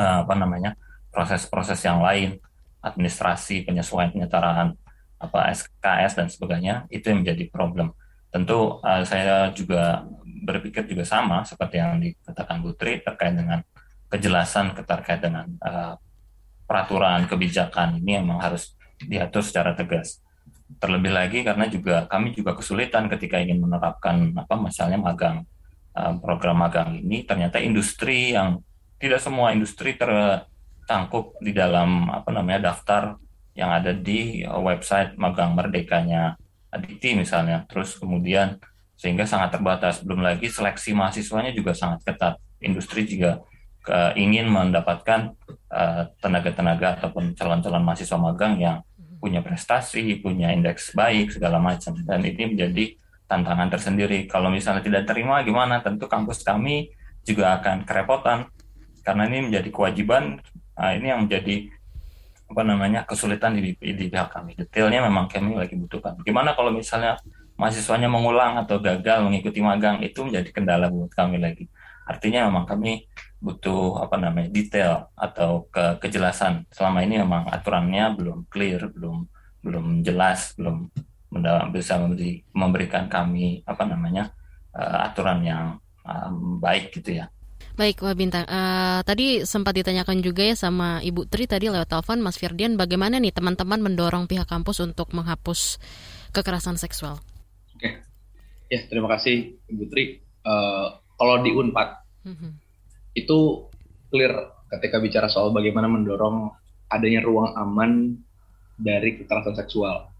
[0.00, 0.76] uh, apa namanya
[1.12, 2.40] proses-proses yang lain
[2.80, 4.76] administrasi penyesuaian penyetaraan
[5.20, 7.92] apa SKS dan sebagainya itu yang menjadi problem
[8.34, 10.02] tentu uh, saya juga
[10.42, 13.62] berpikir juga sama seperti yang dikatakan Butri terkait dengan
[14.10, 15.94] kejelasan terkait dengan uh,
[16.66, 20.18] peraturan kebijakan ini memang harus diatur secara tegas.
[20.82, 25.46] Terlebih lagi karena juga kami juga kesulitan ketika ingin menerapkan apa misalnya magang
[25.94, 28.58] uh, program magang ini ternyata industri yang
[28.98, 33.14] tidak semua industri tertangkup di dalam apa namanya daftar
[33.54, 36.34] yang ada di website magang merdekanya
[36.74, 38.58] Aditi misalnya, terus kemudian
[38.98, 40.02] sehingga sangat terbatas.
[40.02, 42.38] Belum lagi seleksi mahasiswanya juga sangat ketat.
[42.58, 43.42] Industri juga
[43.84, 45.34] ke, ingin mendapatkan
[45.70, 48.82] eh, tenaga-tenaga ataupun calon-calon mahasiswa magang yang
[49.22, 52.84] punya prestasi, punya indeks baik segala macam dan ini menjadi
[53.24, 54.28] tantangan tersendiri.
[54.28, 55.80] Kalau misalnya tidak terima gimana?
[55.80, 56.92] Tentu kampus kami
[57.24, 58.52] juga akan kerepotan
[59.00, 60.44] karena ini menjadi kewajiban.
[60.76, 61.72] Nah, ini yang menjadi
[62.44, 64.54] apa namanya kesulitan di, di pihak kami.
[64.54, 66.20] Detailnya memang kami lagi butuhkan.
[66.22, 67.18] Gimana kalau misalnya
[67.54, 71.70] mahasiswanya mengulang atau gagal mengikuti magang itu menjadi kendala buat kami lagi.
[72.04, 73.08] Artinya memang kami
[73.40, 76.68] butuh apa namanya detail atau ke kejelasan.
[76.72, 79.28] Selama ini memang aturannya belum clear, belum
[79.64, 80.92] belum jelas, belum
[81.72, 84.30] bisa memberi, memberikan kami apa namanya
[84.76, 85.64] uh, aturan yang
[86.04, 87.26] um, baik gitu ya.
[87.74, 88.46] Baik, Wah Bintang.
[88.46, 93.18] Uh, tadi sempat ditanyakan juga ya sama Ibu Tri tadi lewat telepon, Mas Firdian, bagaimana
[93.18, 95.82] nih teman-teman mendorong pihak kampus untuk menghapus
[96.30, 97.18] kekerasan seksual?
[97.74, 98.02] Oke,
[98.70, 100.22] ya terima kasih Ibu Tri.
[100.46, 101.88] Uh, kalau di Unpad,
[102.22, 102.64] mm -hmm
[103.14, 103.70] itu
[104.10, 104.34] clear
[104.68, 106.50] ketika bicara soal bagaimana mendorong
[106.90, 108.18] adanya ruang aman
[108.74, 110.10] dari kekerasan seksual.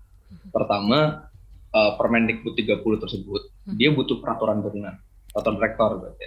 [0.51, 1.27] Pertama,
[1.75, 3.77] uh, Permendikbud 30 tersebut, hmm.
[3.79, 4.95] dia butuh peraturan turunan,
[5.31, 6.27] peraturan rektor berarti.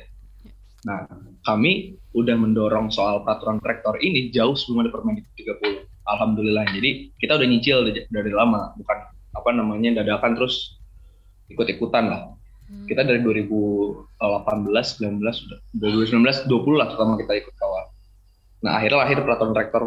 [0.87, 1.03] Nah,
[1.43, 5.83] kami udah mendorong soal peraturan rektor ini jauh sebelum ada Permendikbud 30.
[6.07, 6.63] Alhamdulillah.
[6.71, 8.97] Jadi kita udah nyicil dari lama, bukan
[9.35, 10.79] apa namanya dadakan terus
[11.51, 12.21] ikut-ikutan lah.
[12.67, 12.87] Hmm.
[12.87, 17.85] Kita dari 2018, 19 sudah 2019, 20 lah pertama kita ikut kawal.
[18.63, 19.83] Nah akhirnya lahir peraturan rektor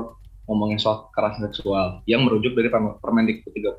[0.48, 3.72] ngomongin soal kekerasan seksual yang merujuk dari Permendikbud 30.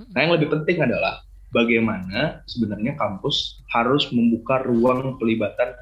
[0.00, 0.08] Hmm.
[0.12, 5.72] Nah yang lebih penting adalah bagaimana sebenarnya kampus harus membuka ruang pelibatan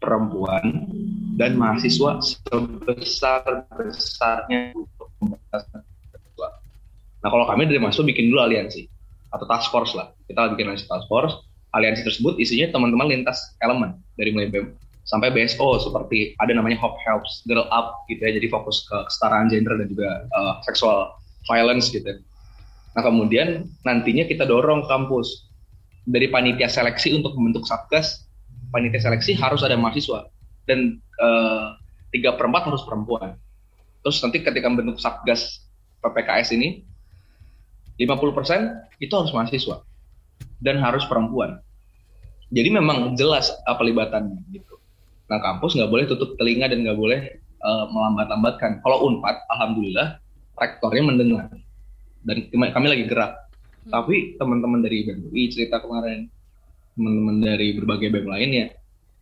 [0.00, 0.88] perempuan
[1.36, 6.52] dan mahasiswa sebesar besarnya untuk pembahasan seksual.
[7.20, 8.88] Nah kalau kami dari masuk bikin dulu aliansi
[9.30, 10.10] atau task force lah.
[10.26, 11.36] Kita bikin aliansi task force
[11.76, 14.74] aliansi tersebut isinya teman-teman lintas elemen dari mulai BEM
[15.06, 19.50] sampai BSO seperti ada namanya Hope Helps, Girl Up gitu ya, jadi fokus ke kesetaraan
[19.50, 21.14] gender dan juga uh, sexual
[21.50, 22.22] violence gitu.
[22.94, 25.50] Nah kemudian nantinya kita dorong kampus
[26.06, 28.29] dari panitia seleksi untuk membentuk satgas,
[28.70, 30.30] panitia seleksi harus ada mahasiswa
[30.66, 31.76] dan uh,
[32.14, 33.38] tiga perempat harus perempuan.
[34.00, 35.66] Terus nanti ketika membentuk satgas
[36.00, 36.82] PPKS ini
[38.00, 39.84] 50% itu harus mahasiswa
[40.64, 41.60] dan harus perempuan.
[42.50, 44.80] Jadi memang jelas apa libatannya gitu.
[45.28, 47.20] Nah kampus nggak boleh tutup telinga dan nggak boleh
[47.62, 48.80] uh, melambat-lambatkan.
[48.82, 50.18] Kalau Unpad, alhamdulillah
[50.58, 51.46] rektornya mendengar
[52.24, 53.36] dan kami lagi gerak.
[53.86, 53.92] Hmm.
[54.00, 56.28] Tapi teman-teman dari BEM UI cerita kemarin,
[56.94, 58.66] teman-teman dari berbagai BEM lainnya,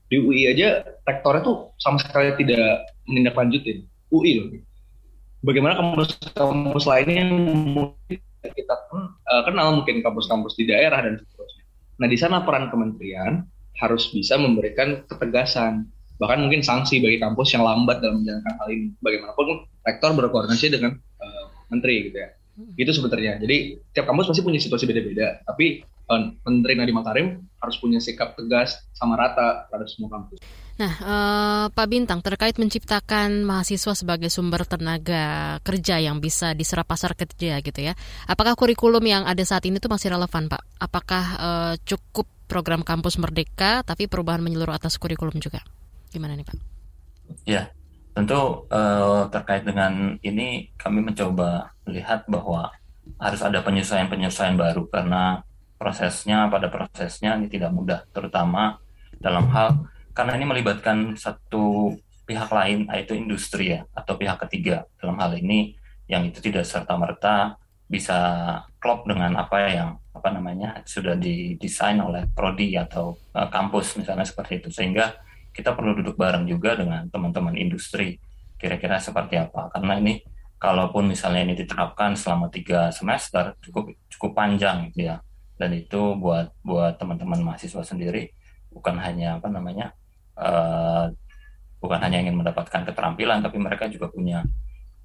[0.08, 3.84] di UI aja rektornya tuh sama sekali tidak menindaklanjutin.
[4.08, 4.46] UI loh.
[5.44, 7.32] Bagaimana kampus-kampus lainnya yang
[8.40, 11.64] kita uh, kenal mungkin kampus-kampus di daerah dan seterusnya.
[12.00, 13.44] Nah di sana peran kementerian
[13.78, 15.86] harus bisa memberikan ketegasan
[16.18, 18.88] bahkan mungkin sanksi bagi kampus yang lambat dalam menjalankan hal ini.
[18.98, 19.46] Bagaimanapun
[19.86, 22.28] rektor berkoordinasi dengan uh, menteri gitu ya.
[22.74, 23.38] Itu sebenarnya.
[23.38, 25.46] Jadi tiap kampus pasti punya situasi beda-beda.
[25.46, 25.86] Tapi
[26.44, 27.26] Menteri Nadiem Makarim
[27.60, 30.40] harus punya sikap tegas sama rata terhadap semua kampus.
[30.78, 37.18] Nah, uh, Pak Bintang terkait menciptakan mahasiswa sebagai sumber tenaga kerja yang bisa diserap pasar
[37.18, 37.98] kerja gitu ya.
[38.30, 40.62] Apakah kurikulum yang ada saat ini tuh masih relevan, Pak?
[40.78, 45.66] Apakah uh, cukup program kampus merdeka tapi perubahan menyeluruh atas kurikulum juga?
[46.14, 46.56] Gimana nih, Pak?
[47.42, 47.74] Ya,
[48.14, 52.70] tentu uh, terkait dengan ini kami mencoba melihat bahwa
[53.18, 55.42] harus ada penyesuaian-penyesuaian baru karena
[55.78, 58.82] prosesnya pada prosesnya ini tidak mudah, terutama
[59.16, 61.94] dalam hal karena ini melibatkan satu
[62.26, 64.84] pihak lain yaitu industri ya atau pihak ketiga.
[64.98, 65.78] Dalam hal ini
[66.10, 67.54] yang itu tidak serta merta
[67.88, 68.18] bisa
[68.82, 74.60] klop dengan apa yang apa namanya sudah didesain oleh prodi atau uh, kampus misalnya seperti
[74.60, 74.68] itu.
[74.74, 75.14] Sehingga
[75.54, 78.18] kita perlu duduk bareng juga dengan teman-teman industri
[78.58, 79.70] kira-kira seperti apa.
[79.70, 80.18] Karena ini
[80.58, 85.22] kalaupun misalnya ini diterapkan selama tiga semester cukup cukup panjang gitu ya
[85.58, 88.30] dan itu buat buat teman-teman mahasiswa sendiri
[88.70, 89.92] bukan hanya apa namanya
[90.38, 91.10] uh,
[91.78, 94.46] bukan hanya ingin mendapatkan keterampilan tapi mereka juga punya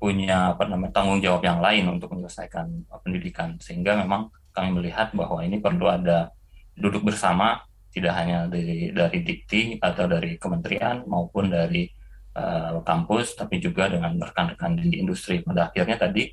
[0.04, 3.56] punya apa namanya tanggung jawab yang lain untuk menyelesaikan pendidikan.
[3.64, 6.28] Sehingga memang kami melihat bahwa ini perlu ada
[6.76, 11.88] duduk bersama tidak hanya dari dari dikti atau dari kementerian maupun dari
[12.36, 15.40] uh, kampus tapi juga dengan rekan-rekan di industri.
[15.40, 16.28] Pada akhirnya tadi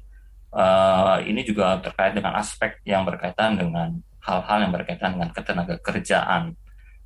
[0.51, 6.57] uh, ini juga terkait dengan aspek yang berkaitan dengan hal-hal yang berkaitan dengan ketenaga kerjaan.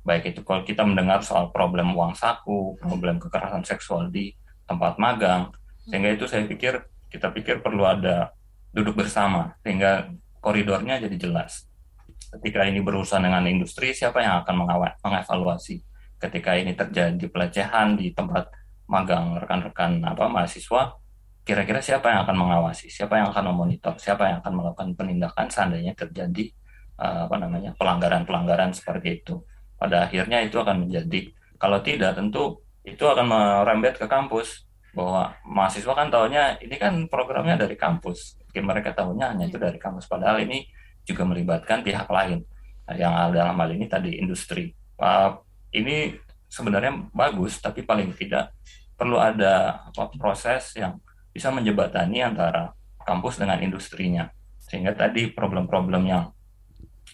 [0.05, 4.35] Baik itu kalau kita mendengar soal problem uang saku, problem kekerasan seksual di
[4.69, 5.49] tempat magang,
[5.89, 8.33] sehingga itu saya pikir kita pikir perlu ada
[8.75, 10.11] duduk bersama sehingga
[10.43, 11.65] koridornya jadi jelas.
[12.35, 14.67] Ketika ini berurusan dengan industri, siapa yang akan
[14.99, 15.79] mengevaluasi?
[16.19, 18.51] Ketika ini terjadi pelecehan di tempat
[18.91, 20.99] magang rekan-rekan apa mahasiswa,
[21.47, 25.47] kira-kira siapa yang akan mengawasi, siapa yang akan memonitor, siapa yang akan melakukan penindakan?
[25.47, 26.51] Seandainya terjadi
[26.99, 29.41] uh, apa namanya pelanggaran-pelanggaran seperti itu.
[29.75, 35.91] Pada akhirnya itu akan menjadi kalau tidak tentu itu akan merembet ke kampus bahwa mahasiswa
[35.91, 40.07] kan tahunya ini kan programnya dari kampus, Mungkin mereka tahunya hanya itu dari kampus.
[40.07, 40.63] Padahal ini
[41.03, 42.39] juga melibatkan pihak lain
[42.95, 44.71] yang dalam hal ini tadi industri.
[44.95, 45.35] Uh,
[45.75, 46.15] ini
[46.47, 48.55] sebenarnya bagus, tapi paling tidak
[48.95, 51.03] perlu ada apa, proses yang
[51.35, 52.71] bisa menjebatani antara
[53.03, 54.31] kampus dengan industrinya.
[54.55, 56.31] Sehingga tadi problem-problem yang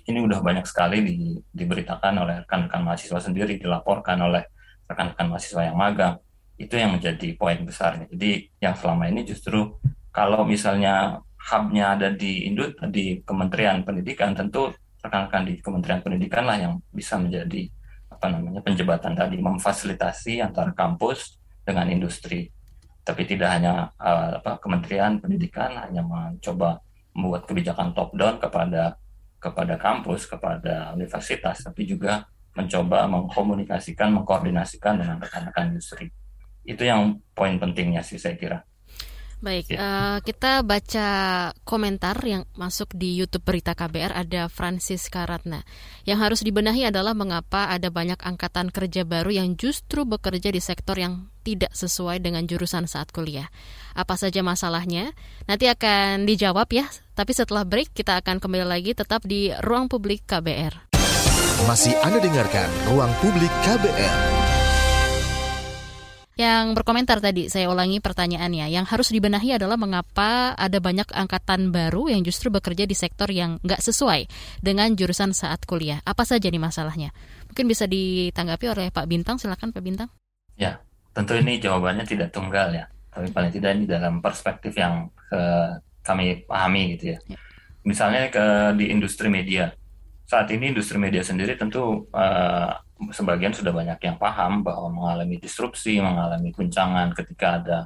[0.07, 1.15] ini udah banyak sekali di,
[1.51, 4.43] diberitakan oleh rekan-rekan mahasiswa sendiri, dilaporkan oleh
[4.87, 6.15] rekan-rekan mahasiswa yang magang.
[6.57, 8.05] Itu yang menjadi poin besarnya.
[8.09, 9.77] Jadi yang selama ini justru
[10.13, 14.69] kalau misalnya hubnya ada di Indut, di Kementerian Pendidikan, tentu
[15.01, 17.65] rekan-rekan di Kementerian Pendidikan lah yang bisa menjadi
[18.11, 22.53] apa namanya penjebatan tadi memfasilitasi antara kampus dengan industri
[23.01, 26.77] tapi tidak hanya uh, apa, Kementerian Pendidikan hanya mencoba
[27.17, 28.95] membuat kebijakan top down kepada
[29.41, 36.13] kepada kampus kepada universitas tapi juga mencoba mengkomunikasikan mengkoordinasikan dengan rekan-rekan industri.
[36.61, 38.61] Itu yang poin pentingnya sih saya kira
[39.41, 39.77] Baik, ya.
[39.81, 41.09] uh, kita baca
[41.65, 45.65] komentar yang masuk di YouTube Berita KBR ada Francis Karatna.
[46.05, 50.93] Yang harus dibenahi adalah mengapa ada banyak angkatan kerja baru yang justru bekerja di sektor
[50.93, 53.49] yang tidak sesuai dengan jurusan saat kuliah.
[53.97, 55.17] Apa saja masalahnya?
[55.49, 56.85] Nanti akan dijawab ya.
[57.17, 60.93] Tapi setelah break kita akan kembali lagi tetap di Ruang Publik KBR.
[61.65, 64.40] Masih Anda dengarkan Ruang Publik KBR.
[66.41, 68.65] Yang berkomentar tadi, saya ulangi pertanyaannya.
[68.73, 73.61] Yang harus dibenahi adalah mengapa ada banyak angkatan baru yang justru bekerja di sektor yang
[73.61, 74.25] nggak sesuai
[74.57, 76.01] dengan jurusan saat kuliah.
[76.01, 77.13] Apa saja nih masalahnya?
[77.45, 79.37] Mungkin bisa ditanggapi oleh Pak Bintang.
[79.37, 80.09] Silakan Pak Bintang.
[80.57, 80.81] Ya,
[81.13, 82.89] tentu ini jawabannya tidak tunggal ya.
[83.13, 85.41] Tapi paling tidak ini dalam perspektif yang ke,
[86.01, 87.37] kami pahami gitu ya.
[87.37, 87.37] ya.
[87.85, 89.69] Misalnya ke di industri media.
[90.31, 92.71] Saat ini industri media sendiri tentu uh,
[93.11, 97.79] sebagian sudah banyak yang paham bahwa mengalami disrupsi, mengalami guncangan ketika ada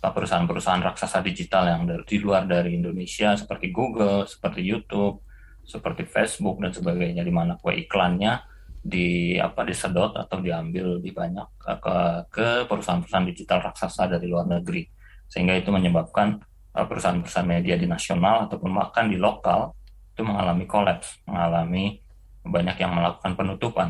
[0.00, 5.20] perusahaan-perusahaan raksasa digital yang dari, di luar dari Indonesia seperti Google, seperti YouTube,
[5.68, 8.40] seperti Facebook dan sebagainya di mana kue iklannya
[8.80, 11.96] di apa disedot atau diambil lebih banyak ke
[12.32, 14.88] ke perusahaan-perusahaan digital raksasa dari luar negeri.
[15.28, 16.40] Sehingga itu menyebabkan
[16.72, 19.76] perusahaan-perusahaan media di nasional ataupun bahkan di lokal
[20.12, 22.04] itu mengalami kolaps, mengalami
[22.44, 23.88] banyak yang melakukan penutupan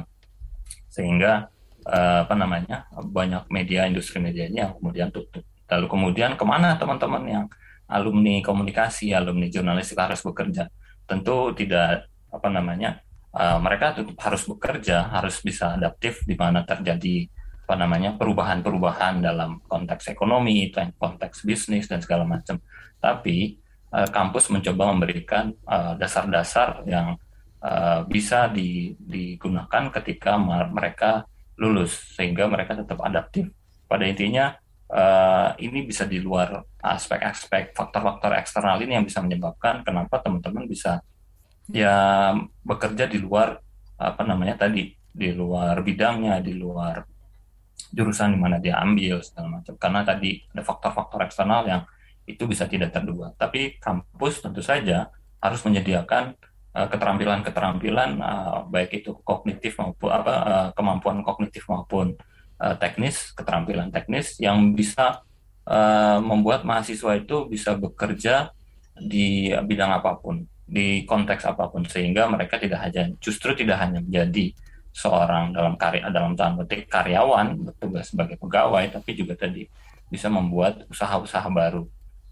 [0.93, 1.49] sehingga
[1.89, 5.43] uh, apa namanya banyak media industri medianya yang kemudian tutup.
[5.67, 7.45] Lalu kemudian ke mana teman-teman yang
[7.89, 10.69] alumni komunikasi, alumni jurnalistik harus bekerja?
[11.09, 13.01] Tentu tidak apa namanya
[13.33, 17.27] uh, mereka tetap harus bekerja, harus bisa adaptif di mana terjadi
[17.63, 22.61] apa namanya perubahan-perubahan dalam konteks ekonomi, konteks bisnis dan segala macam.
[23.01, 23.62] Tapi
[23.93, 25.53] uh, kampus mencoba memberikan
[26.01, 27.09] dasar-dasar uh, yang
[27.61, 31.29] uh, bisa di, digunakan ketika mereka
[31.61, 33.53] lulus sehingga mereka tetap adaptif.
[33.87, 34.57] Pada intinya
[34.89, 41.05] uh, ini bisa di luar aspek-aspek faktor-faktor eksternal ini yang bisa menyebabkan kenapa teman-teman bisa
[41.71, 42.35] ya
[42.67, 43.61] bekerja di luar
[44.01, 47.05] apa namanya tadi di luar bidangnya, di luar
[47.93, 49.77] jurusan di mana dia ambil segala macam.
[49.77, 51.83] Karena tadi ada faktor-faktor eksternal yang
[52.25, 53.35] itu bisa tidak terduga.
[53.35, 55.11] Tapi kampus tentu saja
[55.43, 56.39] harus menyediakan
[56.73, 62.17] Eh, keterampilan-keterampilan uh, baik itu kognitif maupun apa uh, kemampuan kognitif maupun
[62.81, 65.19] teknis keterampilan teknis yang bisa
[66.23, 68.55] membuat mahasiswa itu bisa bekerja
[68.95, 73.99] di bidang apa pun di konteks apa pun sehingga mereka tidak hanya justru tidak hanya
[73.99, 74.55] menjadi
[74.95, 79.67] seorang dalam karya dalam tanda petik karyawan bertugas sebagai pegawai tapi juga tadi
[80.07, 81.83] bisa membuat usaha-usaha baru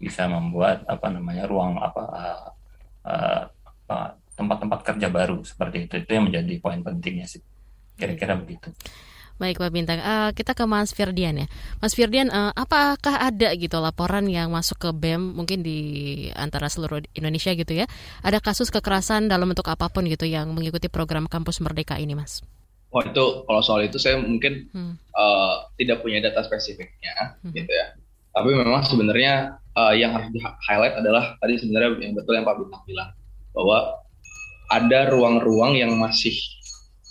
[0.01, 2.47] bisa membuat apa namanya ruang apa uh,
[3.05, 7.45] uh, tempat-tempat kerja baru seperti itu itu yang menjadi poin pentingnya sih
[7.93, 8.73] kira-kira begitu.
[9.41, 11.47] Baik Pak Bintang, uh, kita ke Mas Firdian ya.
[11.81, 17.01] Mas Firdian, uh, apakah ada gitu laporan yang masuk ke BEM mungkin di antara seluruh
[17.17, 17.89] Indonesia gitu ya?
[18.21, 22.45] Ada kasus kekerasan dalam bentuk apa pun gitu yang mengikuti program Kampus Merdeka ini, Mas?
[22.93, 24.93] Oh itu kalau soal itu saya mungkin hmm.
[25.15, 27.49] uh, tidak punya data spesifiknya hmm.
[27.55, 27.97] gitu ya.
[28.29, 32.55] Tapi memang sebenarnya uh, yang harus di highlight adalah tadi sebenarnya yang betul yang Pak
[32.59, 33.09] Bintang bilang
[33.51, 33.77] bahwa
[34.71, 36.35] ada ruang-ruang yang masih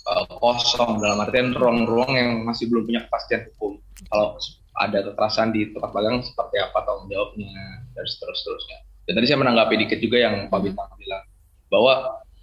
[0.09, 3.77] uh, kosong dalam artian ruang-ruang yang masih belum punya kepastian hukum.
[4.09, 4.37] Kalau
[4.81, 7.51] ada kekerasan di tempat magang seperti apa tanggung jawabnya
[7.93, 8.79] dan seterusnya.
[9.05, 11.23] Dan tadi saya menanggapi dikit juga yang Pak Bintang bilang
[11.69, 11.93] bahwa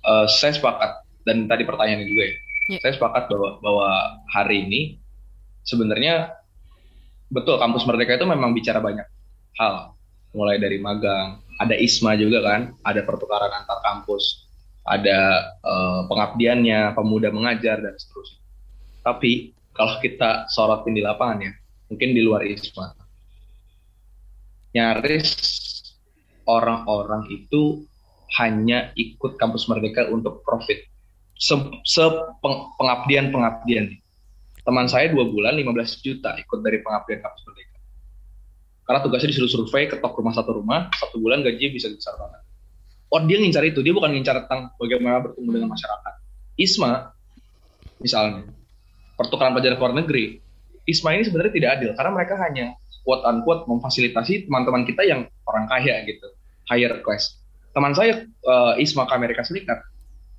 [0.07, 2.35] uh, saya sepakat dan tadi pertanyaan juga ya.
[2.68, 2.81] Yeah.
[2.85, 3.88] Saya sepakat bahwa bahwa
[4.28, 4.81] hari ini
[5.64, 6.37] sebenarnya
[7.33, 9.04] betul kampus Merdeka itu memang bicara banyak
[9.57, 9.97] hal
[10.33, 14.49] mulai dari magang, ada ISMA juga kan, ada pertukaran antar kampus,
[14.87, 18.41] ada uh, pengabdiannya, pemuda mengajar dan seterusnya.
[19.03, 21.53] Tapi kalau kita sorotin di lapangan ya,
[21.91, 22.95] mungkin di luar ISMA,
[24.77, 25.29] nyaris
[26.49, 27.85] orang-orang itu
[28.41, 30.85] hanya ikut kampus Merdeka untuk profit.
[31.38, 31.55] Se,
[31.87, 32.05] se
[32.43, 33.95] peng, pengabdian pengabdian.
[34.67, 37.67] Teman saya dua bulan 15 juta ikut dari pengabdian kampus Merdeka.
[38.88, 42.40] Karena tugasnya disuruh survei, ketok rumah satu rumah, satu bulan gaji bisa besar banget.
[43.12, 46.14] Oh dia ngincar itu, dia bukan ngincar tentang bagaimana bertemu dengan masyarakat.
[46.57, 47.12] ISMA,
[48.01, 48.48] misalnya,
[49.20, 50.40] pertukaran pelajar luar negeri,
[50.88, 52.72] ISMA ini sebenarnya tidak adil karena mereka hanya
[53.05, 56.29] quote unquote memfasilitasi teman-teman kita yang orang kaya gitu,
[56.72, 57.37] higher class.
[57.77, 59.85] Teman saya uh, ISMA ke Amerika Serikat,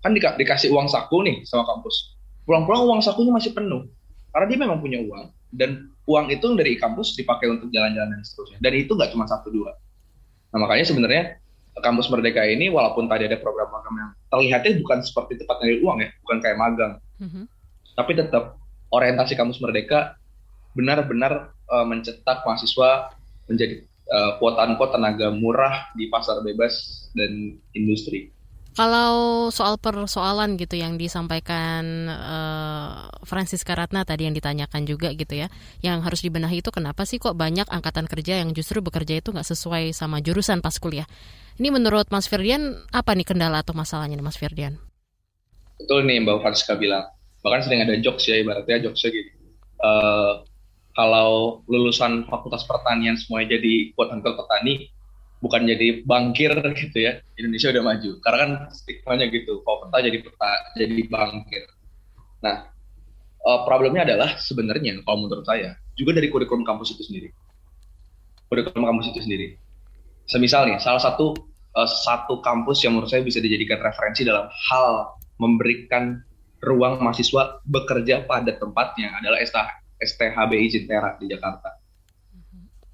[0.01, 2.17] kan di, dikasih uang saku nih sama kampus.
[2.49, 3.85] Pulang-pulang uang sakunya masih penuh
[4.33, 8.57] karena dia memang punya uang dan uang itu dari kampus dipakai untuk jalan-jalan dan seterusnya.
[8.57, 9.77] Dan itu nggak cuma satu dua.
[10.49, 11.37] Nah makanya sebenarnya
[11.79, 15.97] kampus Merdeka ini walaupun tadi ada program magang yang terlihatnya bukan seperti tempat nyari uang
[16.03, 17.43] ya, bukan kayak magang, mm-hmm.
[17.95, 18.59] tapi tetap
[18.91, 20.19] orientasi kampus Merdeka
[20.75, 23.15] benar-benar uh, mencetak mahasiswa
[23.47, 28.33] menjadi uh, quote unquote tenaga murah di pasar bebas dan industri.
[28.79, 35.51] Kalau soal persoalan gitu yang disampaikan uh, Francis Karatna tadi yang ditanyakan juga gitu ya,
[35.83, 39.43] yang harus dibenahi itu kenapa sih kok banyak angkatan kerja yang justru bekerja itu nggak
[39.43, 41.03] sesuai sama jurusan pas kuliah?
[41.59, 44.79] Ini menurut Mas Firdian apa nih kendala atau masalahnya nih Mas Firdian?
[45.75, 47.03] Betul nih Mbak Francisca bilang,
[47.43, 49.31] bahkan sering ada jokes ya ibaratnya jokesnya gitu.
[49.83, 50.39] Uh,
[50.95, 54.87] kalau lulusan Fakultas Pertanian semuanya jadi quote unquote petani,
[55.39, 57.19] bukan jadi bangkir gitu ya.
[57.39, 58.11] Indonesia udah maju.
[58.23, 61.63] Karena kan stigmanya gitu kalau peta jadi peta jadi bangkir.
[62.43, 62.55] Nah
[63.43, 67.29] uh, problemnya adalah sebenarnya kalau menurut saya juga dari kurikulum kampus itu sendiri.
[68.51, 69.47] Kurikulum kampus itu sendiri.
[70.29, 71.33] Semisal nih salah satu
[71.75, 76.19] uh, satu kampus yang menurut saya bisa dijadikan referensi dalam hal memberikan
[76.59, 79.39] ruang mahasiswa bekerja pada tempatnya adalah
[80.03, 81.79] STHBI Jintera di Jakarta.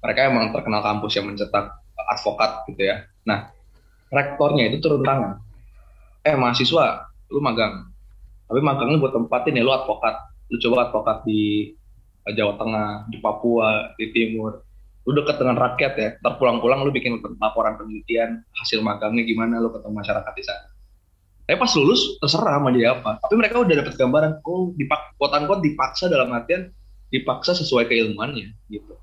[0.06, 3.06] Mereka emang terkenal kampus yang mencetak advokat gitu ya.
[3.26, 3.50] Nah,
[4.10, 5.42] rektornya itu turun tangan.
[6.22, 7.90] Eh mahasiswa, lu magang.
[8.46, 10.14] Tapi magangnya buat tempatin ya lu advokat.
[10.50, 11.74] Lu coba advokat di
[12.26, 14.62] eh, Jawa Tengah, di Papua, di Timur.
[15.06, 16.08] Lu deket dengan rakyat ya.
[16.22, 20.66] Terpulang-pulang lu bikin laporan penelitian, hasil magangnya gimana, lu ketemu masyarakat di sana.
[21.46, 23.22] Tapi pas lulus terserah mau jadi apa.
[23.22, 26.74] Tapi mereka udah dapat gambaran, oh dipak, kotan kot dipaksa dalam artian
[27.10, 28.98] dipaksa sesuai keilmuannya gitu.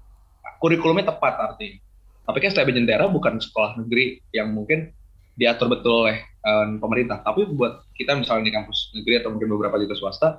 [0.59, 1.79] Kurikulumnya tepat artinya.
[2.23, 4.95] Tapi kan STB Jentera bukan sekolah negeri yang mungkin
[5.35, 7.19] diatur betul oleh um, pemerintah.
[7.19, 10.29] Tapi buat kita misalnya di kampus negeri atau mungkin beberapa juga swasta,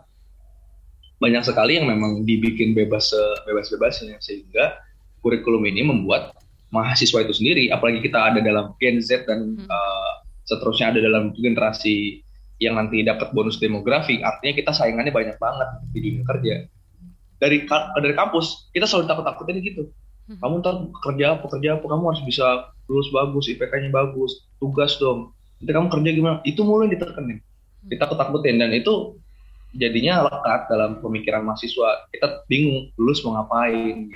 [1.20, 3.12] banyak sekali yang memang dibikin bebas
[3.44, 4.81] bebas-bebasnya sehingga
[5.20, 6.37] kurikulum ini membuat
[6.73, 9.68] mahasiswa itu sendiri, apalagi kita ada dalam Gen Z dan hmm.
[9.70, 10.12] uh,
[10.44, 12.20] seterusnya ada dalam generasi
[12.59, 16.55] yang nanti dapat bonus demografi, artinya kita saingannya banyak banget di dunia kerja.
[17.38, 19.90] Dari dari kampus kita selalu takut-takutin gitu
[20.24, 20.40] Hmm.
[20.40, 25.37] kamu ntar kerja apa kerja apa kamu harus bisa lulus bagus IPK-nya bagus tugas dong.
[25.60, 26.37] Nanti kamu kerja gimana?
[26.48, 27.38] Itu mulai ditekenin.
[27.40, 27.88] Hmm.
[27.92, 29.20] kita ketakutin dan itu
[29.76, 32.08] jadinya lekat dalam pemikiran mahasiswa.
[32.08, 34.08] Kita bingung lulus mau ngapain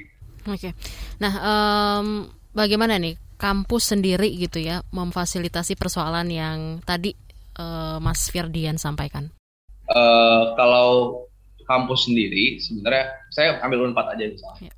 [0.48, 0.56] oke.
[0.56, 0.72] Okay.
[1.20, 2.24] nah um,
[2.56, 7.12] bagaimana nih kampus sendiri gitu ya memfasilitasi persoalan yang tadi
[7.60, 9.28] uh, Mas Firdian sampaikan?
[9.88, 11.22] Uh, kalau
[11.68, 14.72] kampus sendiri sebenarnya saya ambil unpad aja misalnya.
[14.72, 14.77] Yeah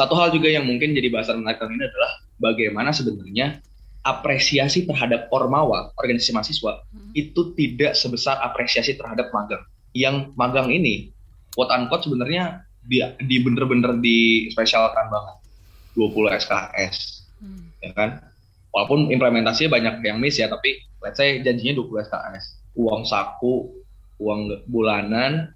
[0.00, 3.60] satu hal juga yang mungkin jadi bahasan menarik ini adalah bagaimana sebenarnya
[4.00, 7.12] apresiasi terhadap ormawa, organisasi mahasiswa, hmm.
[7.12, 9.60] itu tidak sebesar apresiasi terhadap magang.
[9.92, 11.12] Yang magang ini,
[11.52, 15.36] quote unquote sebenarnya di, di bener-bener dispesialkan banget.
[16.00, 16.96] 20 SKS,
[17.44, 17.66] hmm.
[17.84, 18.24] ya kan?
[18.72, 22.44] Walaupun implementasinya banyak yang miss ya, tapi let's say janjinya 20 SKS.
[22.78, 23.68] Uang saku,
[24.16, 25.52] uang bulanan,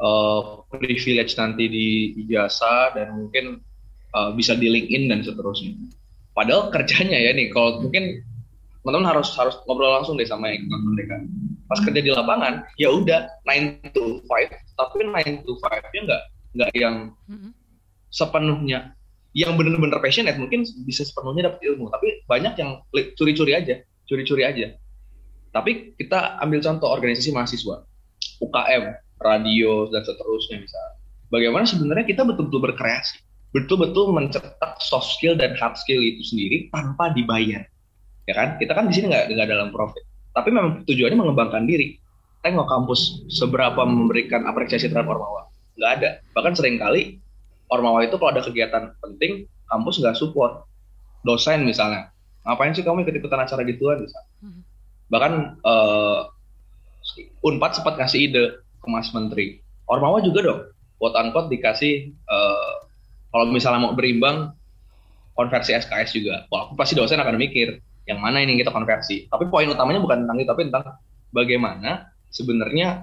[0.00, 1.86] uh, privilege nanti di
[2.24, 3.60] ijazah dan mungkin
[4.16, 5.76] uh, bisa di LinkedIn dan seterusnya.
[6.32, 8.24] Padahal kerjanya ya nih, kalau mungkin
[8.82, 11.20] teman-teman harus harus ngobrol langsung deh sama yang mereka.
[11.68, 16.22] Pas kerja di lapangan, ya udah 9 to 5, tapi 9 to 5 nya nggak
[16.52, 16.96] nggak yang
[18.12, 18.92] sepenuhnya
[19.32, 22.84] yang benar-benar passionate mungkin bisa sepenuhnya dapat ilmu, tapi banyak yang
[23.16, 24.76] curi-curi aja, curi-curi aja.
[25.52, 27.84] Tapi kita ambil contoh organisasi mahasiswa,
[28.44, 28.82] UKM,
[29.22, 30.94] radio dan seterusnya misalnya.
[31.32, 33.24] Bagaimana sebenarnya kita betul-betul berkreasi,
[33.56, 37.64] betul-betul mencetak soft skill dan hard skill itu sendiri tanpa dibayar,
[38.28, 38.60] ya kan?
[38.60, 40.04] Kita kan di sini nggak nggak dalam profit,
[40.36, 41.96] tapi memang tujuannya mengembangkan diri.
[42.42, 45.48] Tengok kampus seberapa memberikan apresiasi terhadap Ormawa,
[45.78, 46.10] nggak ada.
[46.36, 47.16] Bahkan sering kali
[47.72, 50.68] Ormawa itu kalau ada kegiatan penting, kampus nggak support.
[51.22, 52.10] dosen misalnya
[52.42, 54.62] ngapain sih kamu ikut ikutan acara gituan misalnya hmm.
[55.06, 56.26] bahkan uh,
[57.46, 58.44] unpad sempat ngasih ide
[58.82, 59.62] ke mas menteri.
[59.86, 60.60] Ormawa juga dong
[61.02, 62.74] quote unquote dikasih uh,
[63.34, 64.54] kalau misalnya mau berimbang
[65.34, 66.46] konversi SKS juga.
[66.46, 69.26] Walaupun pasti dosen akan mikir yang mana ini kita konversi.
[69.26, 70.84] Tapi poin utamanya bukan tentang itu tapi tentang
[71.34, 73.02] bagaimana sebenarnya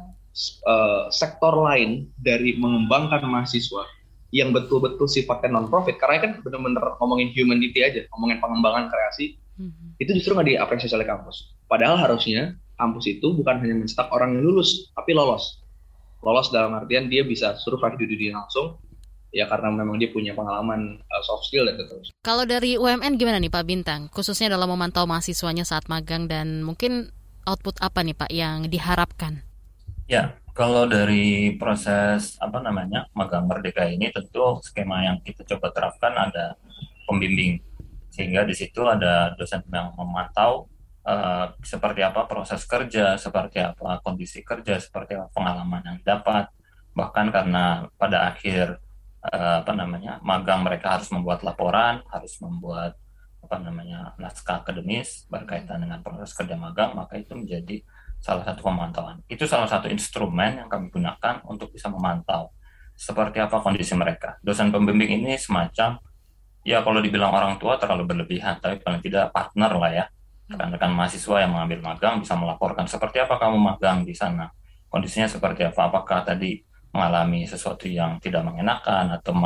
[0.63, 3.83] uh, sektor lain dari mengembangkan mahasiswa
[4.31, 5.99] yang betul-betul sifatnya non-profit.
[5.99, 9.99] Karena kan benar-benar ngomongin humanity aja ngomongin pengembangan kreasi mm-hmm.
[9.99, 11.51] itu justru nggak diapresiasi oleh kampus.
[11.67, 15.58] Padahal harusnya kampus itu bukan hanya mencetak orang yang lulus tapi lolos
[16.19, 18.79] lolos dalam artian dia bisa survive di dunia langsung
[19.29, 22.09] ya karena memang dia punya pengalaman uh, soft skill dan terus.
[22.25, 27.13] Kalau dari UMN gimana nih Pak Bintang, khususnya dalam memantau mahasiswanya saat magang dan mungkin
[27.45, 29.45] output apa nih Pak yang diharapkan?
[30.09, 36.13] Ya, kalau dari proses apa namanya magang merdeka ini tentu skema yang kita coba terapkan
[36.17, 36.57] ada
[37.05, 37.61] pembimbing
[38.09, 40.65] sehingga di situ ada dosen yang memantau
[41.09, 46.53] uh, seperti apa proses kerja, seperti apa kondisi kerja, seperti apa pengalaman yang dapat
[46.93, 48.77] bahkan karena pada akhir
[49.25, 52.93] uh, apa namanya magang mereka harus membuat laporan, harus membuat
[53.39, 57.81] apa namanya naskah akademis berkaitan dengan proses kerja magang maka itu menjadi
[58.19, 59.23] salah satu pemantauan.
[59.31, 62.51] Itu salah satu instrumen yang kami gunakan untuk bisa memantau
[62.99, 64.35] seperti apa kondisi mereka.
[64.43, 66.03] Dosen pembimbing ini semacam
[66.67, 70.05] ya kalau dibilang orang tua terlalu berlebihan, tapi paling tidak partner lah ya.
[70.49, 74.49] Rekan-rekan mahasiswa yang mengambil magang bisa melaporkan seperti apa kamu magang di sana.
[74.89, 75.93] Kondisinya seperti apa?
[75.93, 76.57] Apakah tadi
[76.89, 79.37] mengalami sesuatu yang tidak mengenakan atau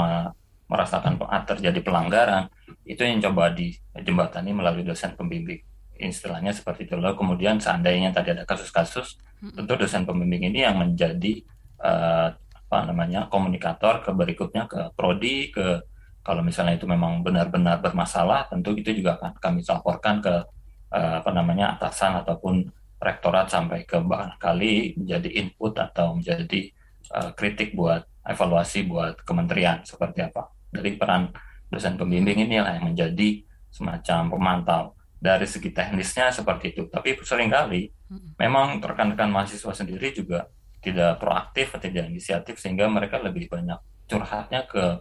[0.72, 2.48] merasakan terjadi pelanggaran?
[2.88, 5.60] Itu yang coba dijembatani melalui dosen pembimbing
[6.00, 6.96] istilahnya seperti itu.
[6.98, 11.44] Lalu kemudian seandainya tadi ada kasus-kasus, tentu dosen pembimbing ini yang menjadi
[11.84, 15.86] uh, apa namanya komunikator ke berikutnya ke prodi ke
[16.24, 20.48] kalau misalnya itu memang benar-benar bermasalah, tentu itu juga akan kami laporkan ke
[20.94, 22.70] uh, apa namanya atasan ataupun
[23.02, 24.00] rektorat sampai ke
[24.40, 26.72] kali menjadi input atau menjadi
[27.12, 30.48] uh, kritik buat evaluasi buat kementerian seperti apa.
[30.72, 31.34] Dari peran
[31.68, 34.84] dosen pembimbing inilah yang menjadi semacam pemantau
[35.20, 36.88] dari segi teknisnya seperti itu.
[36.88, 37.92] Tapi sering kali
[38.38, 40.48] memang rekan-rekan mahasiswa sendiri juga
[40.84, 45.00] tidak proaktif atau tidak inisiatif sehingga mereka lebih banyak curhatnya ke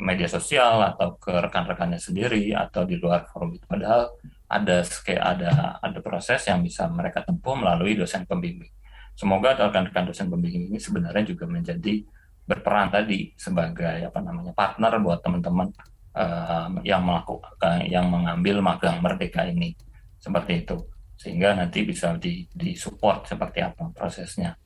[0.00, 3.66] media sosial atau ke rekan-rekannya sendiri atau di luar forum itu.
[3.66, 4.16] Padahal
[4.48, 8.72] ada ada ada proses yang bisa mereka tempuh melalui dosen pembimbing.
[9.12, 12.00] Semoga rekan-rekan dosen pembimbing ini sebenarnya juga menjadi
[12.48, 15.68] berperan tadi sebagai apa namanya partner buat teman-teman
[16.16, 19.76] uh, yang melakukan yang mengambil magang merdeka ini.
[20.16, 20.80] Seperti itu.
[21.18, 24.56] Sehingga nanti bisa di disupport seperti apa prosesnya.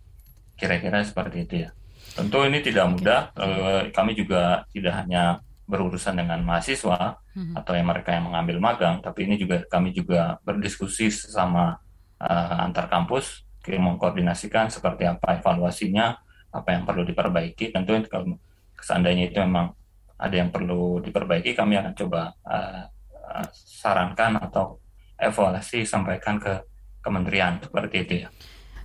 [0.55, 1.71] Kira-kira seperti itu ya.
[2.13, 3.21] Tentu ini tidak mudah.
[3.35, 7.55] Uh, kami juga tidak hanya berurusan dengan mahasiswa hmm.
[7.57, 11.79] atau yang mereka yang mengambil magang tapi ini juga kami juga berdiskusi sesama
[12.19, 16.19] uh, antar kampus mengkoordinasikan seperti apa evaluasinya
[16.51, 18.37] apa yang perlu diperbaiki tentu kalau
[18.83, 19.71] seandainya itu memang
[20.19, 24.83] ada yang perlu diperbaiki kami akan coba uh, uh, sarankan atau
[25.19, 26.63] evaluasi sampaikan ke
[27.03, 28.29] kementerian seperti itu ya.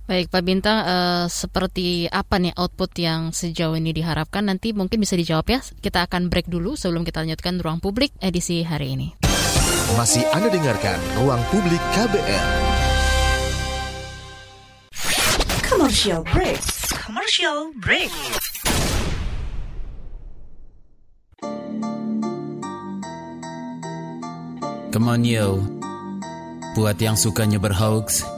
[0.08, 4.40] Baik Pak Bintang, uh, seperti apa nih output yang sejauh ini diharapkan?
[4.40, 5.60] Nanti mungkin bisa dijawab ya.
[5.60, 9.12] Kita akan break dulu sebelum kita lanjutkan ruang publik edisi hari ini.
[10.00, 12.46] Masih Anda dengarkan ruang publik KBR.
[15.68, 16.56] Commercial break.
[17.04, 18.08] Commercial break.
[24.88, 25.60] Come on yo
[26.72, 28.37] Buat yang sukanya berhoax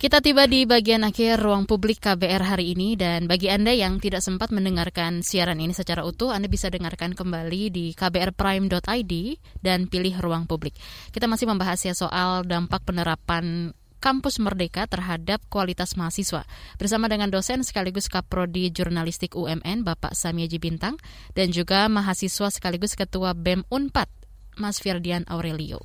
[0.00, 4.24] Kita tiba di bagian akhir ruang publik KBR hari ini dan bagi Anda yang tidak
[4.24, 9.12] sempat mendengarkan siaran ini secara utuh, Anda bisa dengarkan kembali di kbrprime.id
[9.60, 10.72] dan pilih ruang publik.
[11.12, 16.48] Kita masih membahas ya soal dampak penerapan Kampus Merdeka terhadap kualitas mahasiswa.
[16.80, 20.96] Bersama dengan dosen sekaligus Kaprodi Jurnalistik UMN Bapak Samyaji Bintang
[21.36, 24.08] dan juga mahasiswa sekaligus Ketua BEM Unpad
[24.56, 25.84] Mas Firdian Aurelio.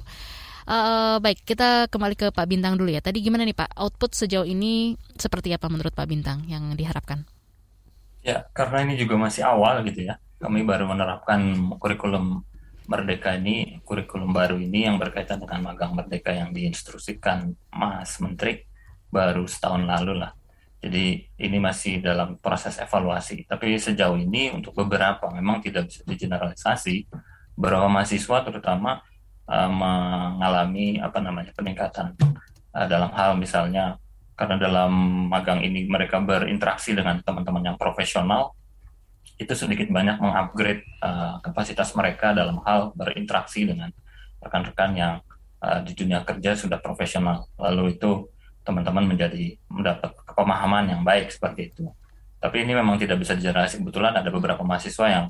[0.65, 2.97] Uh, baik, kita kembali ke Pak Bintang dulu ya.
[2.97, 7.21] Tadi gimana nih Pak, output sejauh ini seperti apa menurut Pak Bintang yang diharapkan?
[8.25, 10.17] Ya, karena ini juga masih awal gitu ya.
[10.41, 11.37] Kami baru menerapkan
[11.77, 12.41] kurikulum
[12.89, 18.65] Merdeka ini, kurikulum baru ini yang berkaitan dengan magang Merdeka yang diinstruksikan Mas Menteri
[19.13, 20.33] baru setahun lalu lah.
[20.81, 23.45] Jadi ini masih dalam proses evaluasi.
[23.45, 27.05] Tapi sejauh ini untuk beberapa memang tidak bisa digeneralisasi.
[27.53, 29.01] Beberapa mahasiswa terutama
[29.49, 32.13] uh, mengalami apa namanya peningkatan
[32.73, 33.97] uh, dalam hal misalnya
[34.35, 34.91] karena dalam
[35.31, 38.51] magang ini mereka berinteraksi dengan teman-teman yang profesional
[39.35, 43.91] itu sedikit banyak mengupgrade uh, kapasitas mereka dalam hal berinteraksi dengan
[44.39, 45.13] rekan-rekan yang
[45.59, 47.47] uh, di dunia kerja sudah profesional.
[47.59, 48.31] Lalu itu
[48.63, 51.85] teman-teman menjadi mendapat pemahaman yang baik seperti itu.
[52.39, 53.83] Tapi ini memang tidak bisa dijelaskan.
[53.83, 55.25] Kebetulan ada beberapa mahasiswa yang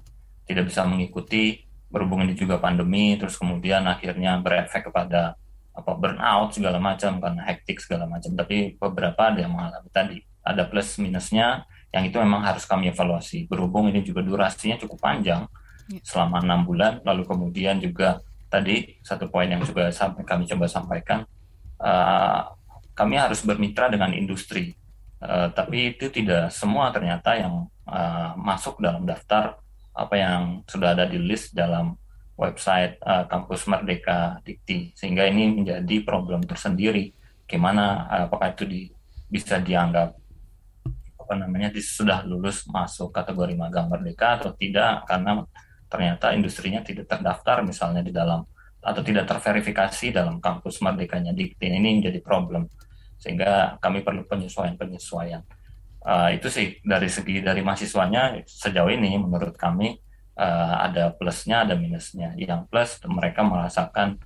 [0.45, 1.65] tidak bisa mengikuti
[1.95, 5.39] berhubung ini juga pandemi, terus kemudian akhirnya berefek kepada
[5.71, 8.35] apa burnout segala macam karena hektik segala macam.
[8.35, 11.63] Tapi beberapa ada yang mengalami tadi ada plus minusnya
[11.95, 13.47] yang itu memang harus kami evaluasi.
[13.47, 15.47] Berhubung ini juga durasinya cukup panjang,
[15.87, 16.03] ya.
[16.03, 18.19] selama enam bulan, lalu kemudian juga
[18.51, 19.87] tadi satu poin yang juga
[20.27, 21.23] kami coba sampaikan,
[21.79, 22.51] uh,
[22.91, 24.75] kami harus bermitra dengan industri,
[25.23, 29.59] uh, tapi itu tidak semua ternyata yang uh, masuk dalam daftar
[29.95, 31.95] apa yang sudah ada di list dalam
[32.35, 37.15] website uh, kampus Merdeka Dikti, sehingga ini menjadi problem tersendiri.
[37.47, 38.81] Gimana apakah itu di,
[39.31, 40.11] bisa dianggap
[41.15, 45.07] apa namanya sudah lulus masuk kategori magang merdeka atau tidak?
[45.07, 45.41] Karena
[45.87, 48.43] ternyata industrinya tidak terdaftar misalnya di dalam
[48.85, 51.71] atau tidak terverifikasi dalam kampus merdekanya Dikti.
[51.71, 52.67] Ini menjadi problem.
[53.15, 55.41] Sehingga kami perlu penyesuaian-penyesuaian
[56.05, 59.97] uh, itu sih dari segi dari mahasiswanya sejauh ini menurut kami
[60.37, 64.21] uh, ada plusnya ada minusnya yang plus mereka merasakan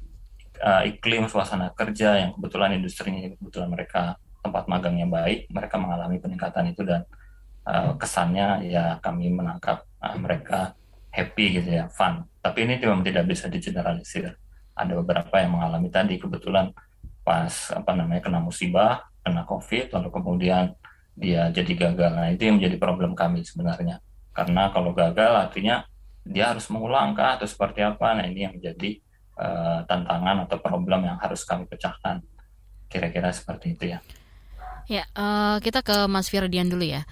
[0.61, 6.71] uh, iklim suasana kerja yang kebetulan industrinya kebetulan mereka tempat magangnya baik, mereka mengalami peningkatan
[6.71, 7.03] itu dan
[7.67, 10.73] uh, kesannya ya kami menangkap uh, mereka
[11.11, 12.23] happy gitu ya, fun.
[12.39, 14.31] Tapi ini memang tidak bisa digeneralisir.
[14.79, 16.71] Ada beberapa yang mengalami tadi kebetulan
[17.21, 20.71] pas apa namanya kena musibah, kena covid, lalu kemudian
[21.19, 22.11] dia jadi gagal.
[22.15, 23.99] Nah itu yang menjadi problem kami sebenarnya.
[24.31, 25.83] Karena kalau gagal artinya
[26.23, 28.15] dia harus mengulang kah atau seperti apa?
[28.15, 29.03] Nah ini yang menjadi
[29.35, 32.23] uh, tantangan atau problem yang harus kami pecahkan.
[32.87, 33.99] Kira-kira seperti itu ya.
[34.89, 37.05] Ya, uh, kita ke Mas Firdian dulu ya.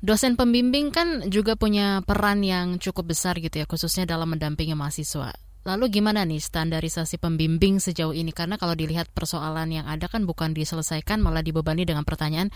[0.00, 5.30] Dosen pembimbing kan juga punya peran yang cukup besar gitu ya, khususnya dalam mendampingi mahasiswa.
[5.62, 8.34] Lalu gimana nih standarisasi pembimbing sejauh ini?
[8.34, 12.50] Karena kalau dilihat persoalan yang ada kan bukan diselesaikan, malah dibebani dengan pertanyaan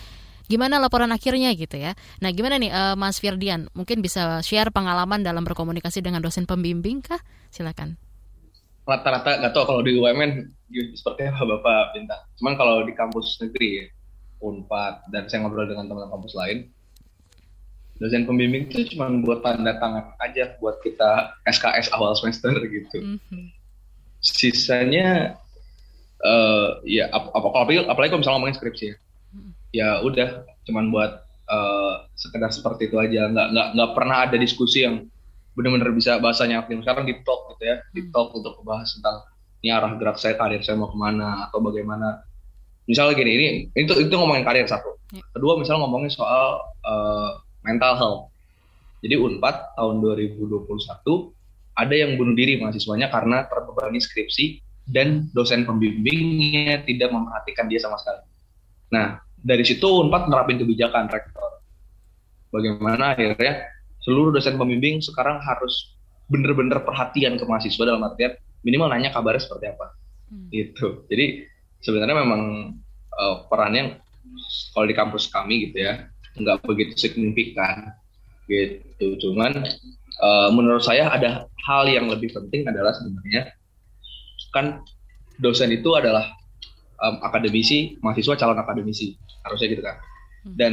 [0.47, 1.94] gimana laporan akhirnya gitu ya.
[2.22, 3.70] Nah gimana nih uh, Mas Firdian?
[3.74, 7.20] Mungkin bisa share pengalaman dalam berkomunikasi dengan dosen pembimbing kah?
[7.51, 7.94] Silakan.
[8.86, 10.47] Rata-rata nggak tahu kalau di UMN
[10.94, 12.22] seperti apa Bapak Bintang.
[12.38, 13.86] Cuman kalau di kampus negeri ya,
[14.42, 16.70] Unpad dan saya ngobrol dengan teman-teman kampus lain
[17.97, 23.47] dosen pembimbing itu cuma buat tanda tangan aja buat kita SKS awal semester gitu mm-hmm.
[24.20, 25.40] sisanya
[26.20, 28.97] uh, ya apa apalagi apalagi kalau misalnya ngomongin skripsi ya.
[29.77, 33.29] Ya udah cuma buat uh, sekedar seperti itu aja.
[33.29, 35.05] Nggak nggak nggak pernah ada diskusi yang
[35.57, 38.12] benar-benar bisa bahasanya aktif sekarang di talk gitu ya di mm.
[38.12, 39.24] talk untuk membahas tentang
[39.64, 42.24] ini arah gerak saya karir saya mau ke mana atau bagaimana.
[42.87, 44.97] Misalnya gini ini itu itu ngomongin karir satu.
[45.14, 45.22] Ya.
[45.39, 48.22] kedua misalnya ngomongin soal uh, mental health.
[49.07, 50.66] Jadi unpad tahun 2021
[51.77, 57.99] ada yang bunuh diri mahasiswanya karena terbebani skripsi dan dosen pembimbingnya tidak memperhatikan dia sama
[57.99, 58.22] sekali.
[58.95, 61.62] Nah dari situ unpad nerapin kebijakan rektor
[62.51, 63.68] bagaimana akhirnya
[64.07, 65.97] seluruh dosen pembimbing sekarang harus
[66.30, 68.34] bener-bener perhatian ke mahasiswa dalam artian
[68.66, 69.87] minimal nanya kabarnya seperti apa.
[70.26, 70.51] Hmm.
[70.51, 71.47] itu jadi
[71.87, 72.74] sebenarnya memang
[73.14, 74.03] uh, perannya
[74.74, 77.95] kalau di kampus kami gitu ya nggak begitu signifikan
[78.51, 79.16] gitu.
[79.22, 79.62] Cuman
[80.18, 83.55] uh, menurut saya ada hal yang lebih penting adalah sebenarnya
[84.51, 84.82] kan
[85.39, 86.32] dosen itu adalah
[87.03, 89.97] um, akademisi mahasiswa calon akademisi harusnya gitu kan
[90.47, 90.55] hmm.
[90.57, 90.72] dan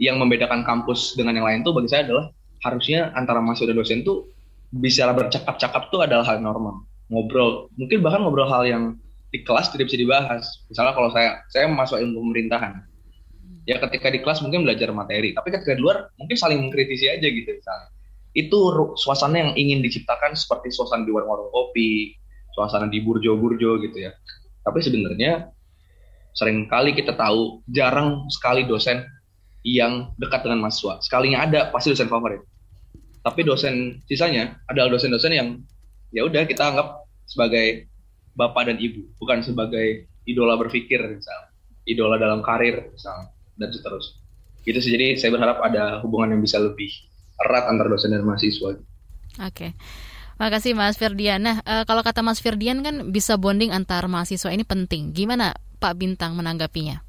[0.00, 2.34] yang membedakan kampus dengan yang lain tuh bagi saya adalah
[2.66, 4.26] harusnya antara mahasiswa dan dosen tuh
[4.74, 8.98] bisa bercakap-cakap tuh adalah hal normal ngobrol mungkin bahkan ngobrol hal yang
[9.34, 10.62] di kelas tidak bisa dibahas.
[10.70, 12.86] Misalnya kalau saya saya masuk ilmu pemerintahan,
[13.66, 17.26] ya ketika di kelas mungkin belajar materi, tapi ketika di luar mungkin saling mengkritisi aja
[17.26, 17.90] gitu misalnya.
[18.34, 18.58] Itu
[18.94, 22.14] suasana yang ingin diciptakan seperti suasana di warung-warung kopi,
[22.54, 24.14] suasana di burjo-burjo gitu ya.
[24.64, 25.54] Tapi sebenarnya
[26.34, 29.06] Sering kali kita tahu jarang sekali dosen
[29.62, 30.98] yang dekat dengan mahasiswa.
[31.00, 32.42] Sekalinya ada pasti dosen favorit.
[33.22, 35.48] Tapi dosen sisanya adalah dosen-dosen yang
[36.10, 37.88] ya udah kita anggap sebagai
[38.34, 41.54] bapak dan ibu, bukan sebagai idola berpikir misalnya,
[41.86, 44.20] idola dalam karir misalnya, dan seterusnya.
[44.66, 44.90] Gitu sih.
[44.90, 46.90] Jadi saya berharap ada hubungan yang bisa lebih
[47.46, 48.74] erat antar dosen dan mahasiswa.
[48.74, 48.82] Oke.
[49.38, 49.70] Okay.
[50.34, 51.38] Makasih Mas Firdian.
[51.38, 55.14] Nah, e, kalau kata Mas Firdian kan bisa bonding antar mahasiswa ini penting.
[55.14, 57.02] Gimana Pak Bintang menanggapinya?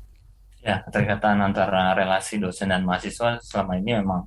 [0.61, 4.25] Ya, keterikatan antara relasi dosen dan mahasiswa selama ini memang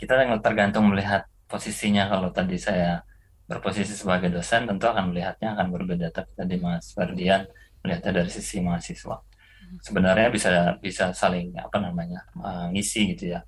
[0.00, 2.08] kita tergantung melihat posisinya.
[2.08, 3.04] Kalau tadi saya
[3.48, 6.08] berposisi sebagai dosen, tentu akan melihatnya akan berbeda.
[6.12, 7.44] Tapi tadi Mas Firdian
[7.84, 9.16] melihatnya dari sisi mahasiswa.
[9.84, 13.44] Sebenarnya bisa bisa saling apa namanya uh, ngisi gitu ya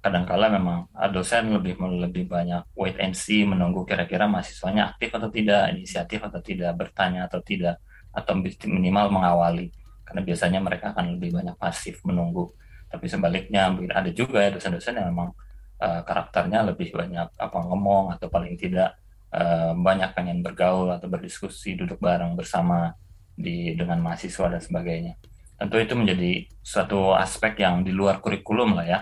[0.00, 5.76] kadangkala memang dosen lebih lebih banyak wait and see menunggu kira-kira mahasiswanya aktif atau tidak
[5.76, 7.76] inisiatif atau tidak bertanya atau tidak
[8.10, 8.34] atau
[8.66, 9.70] minimal mengawali.
[10.02, 12.50] Karena biasanya mereka akan lebih banyak pasif menunggu.
[12.90, 15.30] Tapi sebaliknya ada juga ya dosen-dosen yang memang
[15.78, 18.98] uh, karakternya lebih banyak apa ngomong atau paling tidak
[19.30, 22.90] uh, banyak pengen bergaul atau berdiskusi duduk bareng bersama
[23.36, 25.14] di dengan mahasiswa dan sebagainya.
[25.60, 29.00] Tentu itu menjadi suatu aspek yang di luar kurikulum lah ya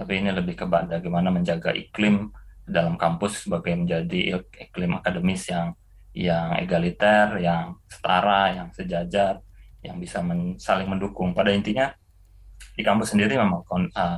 [0.00, 2.32] tapi ini lebih ke bagaimana menjaga iklim
[2.64, 5.76] dalam kampus sebagai menjadi iklim akademis yang
[6.16, 9.44] yang egaliter, yang setara, yang sejajar,
[9.84, 11.36] yang bisa men, saling mendukung.
[11.36, 11.92] Pada intinya
[12.72, 14.16] di kampus sendiri memang uh, uh,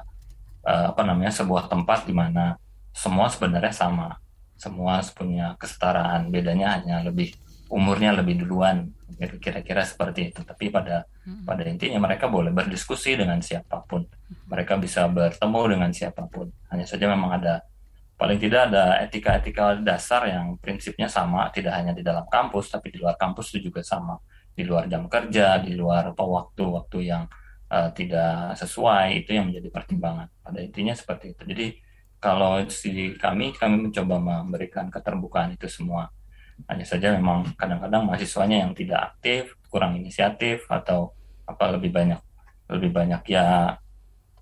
[0.63, 2.55] apa namanya sebuah tempat di mana
[2.95, 4.23] semua sebenarnya sama,
[4.55, 6.31] semua punya kesetaraan.
[6.31, 7.35] Bedanya hanya lebih
[7.67, 8.87] umurnya lebih duluan,
[9.19, 10.47] kira-kira seperti itu.
[10.47, 11.47] Tapi pada Hmm.
[11.47, 14.03] Pada intinya mereka boleh berdiskusi dengan siapa pun.
[14.49, 16.51] Mereka bisa bertemu dengan siapa pun.
[16.71, 17.63] Hanya saja memang ada
[18.17, 23.03] paling tidak ada etika-etika dasar yang prinsipnya sama, tidak hanya di dalam kampus tapi di
[23.03, 24.19] luar kampus itu juga sama.
[24.53, 27.25] Di luar jam kerja, di luar waktu-waktu yang
[27.73, 30.29] uh, tidak sesuai itu yang menjadi pertimbangan.
[30.45, 31.43] Pada intinya seperti itu.
[31.49, 31.67] Jadi
[32.23, 36.13] kalau si kami kami mencoba memberikan keterbukaan itu semua.
[36.71, 42.21] Hanya saja memang kadang-kadang mahasiswanya yang tidak aktif kurang inisiatif atau apa lebih banyak
[42.71, 43.75] lebih banyak ya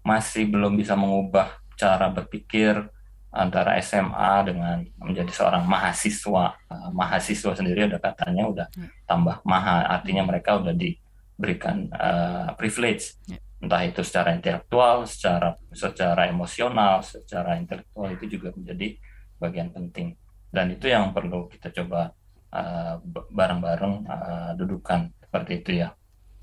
[0.00, 2.88] masih belum bisa mengubah cara berpikir
[3.30, 6.58] antara SMA dengan menjadi seorang mahasiswa.
[6.66, 9.06] Uh, mahasiswa sendiri ada katanya udah hmm.
[9.06, 13.16] tambah mahal artinya mereka udah diberikan uh, privilege.
[13.30, 13.38] Ya.
[13.60, 18.96] entah itu secara intelektual secara secara emosional secara intelektual itu juga menjadi
[19.36, 20.16] bagian penting.
[20.48, 22.08] Dan itu yang perlu kita coba
[22.56, 22.96] uh,
[23.28, 25.92] bareng-bareng uh, dudukan seperti itu ya.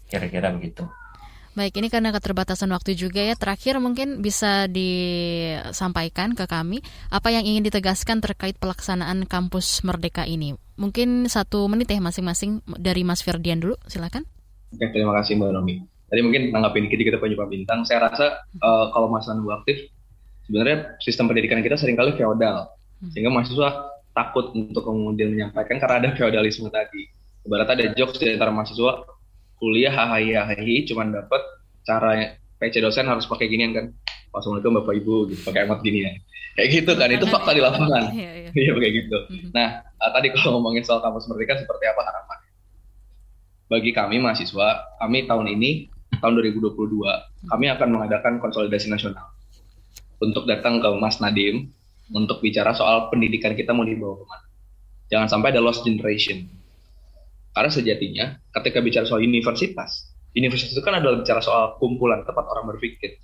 [0.05, 0.86] Kira-kira begitu
[1.58, 3.34] Baik, ini karena keterbatasan waktu juga ya.
[3.34, 10.53] Terakhir mungkin bisa disampaikan ke kami apa yang ingin ditegaskan terkait pelaksanaan kampus Merdeka ini.
[10.78, 14.22] Mungkin satu menit ya masing-masing dari Mas Ferdian dulu, silakan.
[14.70, 15.82] Oke, terima kasih Mbak Nomi.
[15.82, 17.82] Tadi mungkin nanggapin dikit kita punya Pak Bintang.
[17.89, 19.89] Saya rasa uh, kalau masa nunggu aktif,
[20.45, 22.70] sebenarnya sistem pendidikan kita sering kali feodal.
[23.01, 23.10] Hmm.
[23.10, 28.51] Sehingga mahasiswa takut untuk kemudian menyampaikan karena ada feodalisme tadi ibarat ada jokes di antara
[28.51, 29.16] mahasiswa
[29.58, 31.41] kuliah hahaha hahaha cuman dapat
[31.86, 33.86] cara PC dosen harus pakai ginian kan.
[34.34, 36.12] Assalamualaikum Bapak Ibu gitu pakai emot gini ya.
[36.58, 38.14] Kayak gitu kan itu fakta di lapangan.
[38.14, 38.49] Iya, iya.
[38.53, 38.72] iya.
[38.74, 39.18] Kayak gitu.
[39.30, 39.49] Mhm.
[39.53, 42.38] nah uh, tadi kalau ngomongin soal kampus merdeka seperti apa harapan
[43.68, 45.91] bagi kami mahasiswa kami tahun ini
[46.24, 49.28] tahun 2022 kami akan mengadakan konsolidasi nasional.
[50.18, 51.70] Untuk datang ke Mas Nadim
[52.10, 54.45] untuk bicara soal pendidikan kita mau dibawa ke mana.
[55.14, 56.47] Jangan sampai ada lost generation
[57.52, 62.70] karena sejatinya ketika bicara soal universitas, universitas itu kan adalah bicara soal kumpulan tempat orang
[62.76, 63.18] berpikir.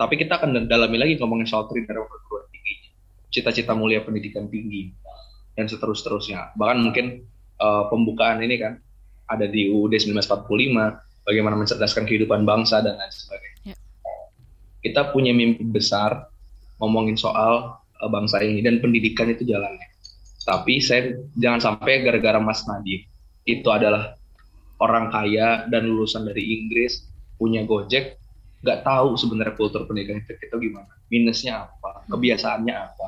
[0.00, 2.74] Tapi kita akan dalami lagi ngomongin soal kriteria perguruan tinggi,
[3.28, 4.90] cita-cita mulia pendidikan tinggi,
[5.52, 6.56] dan seterus-terusnya.
[6.56, 7.28] Bahkan mungkin
[7.60, 8.80] uh, pembukaan ini kan
[9.28, 13.72] ada di UUD 1945, bagaimana mencerdaskan kehidupan bangsa dan lain sebagainya.
[13.72, 13.76] Ya.
[14.82, 16.32] Kita punya mimpi besar
[16.80, 19.91] ngomongin soal uh, bangsa ini dan pendidikan itu jalannya
[20.42, 23.06] tapi saya jangan sampai gara-gara Mas Nadiem
[23.46, 24.18] itu adalah
[24.82, 27.06] orang kaya dan lulusan dari Inggris
[27.38, 28.18] punya Gojek
[28.62, 33.06] nggak tahu sebenarnya kultur pendidikan itu, itu gimana minusnya apa kebiasaannya apa.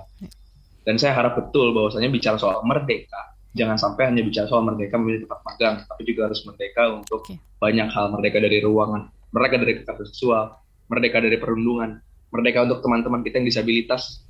[0.85, 5.25] Dan saya harap betul bahwasanya bicara soal merdeka jangan sampai hanya bicara soal merdeka memilih
[5.25, 7.39] tempat magang tapi juga harus merdeka untuk okay.
[7.63, 10.45] banyak hal merdeka dari ruangan merdeka dari kekerasan seksual
[10.91, 12.03] merdeka dari perundungan
[12.35, 14.24] merdeka untuk teman-teman kita yang disabilitas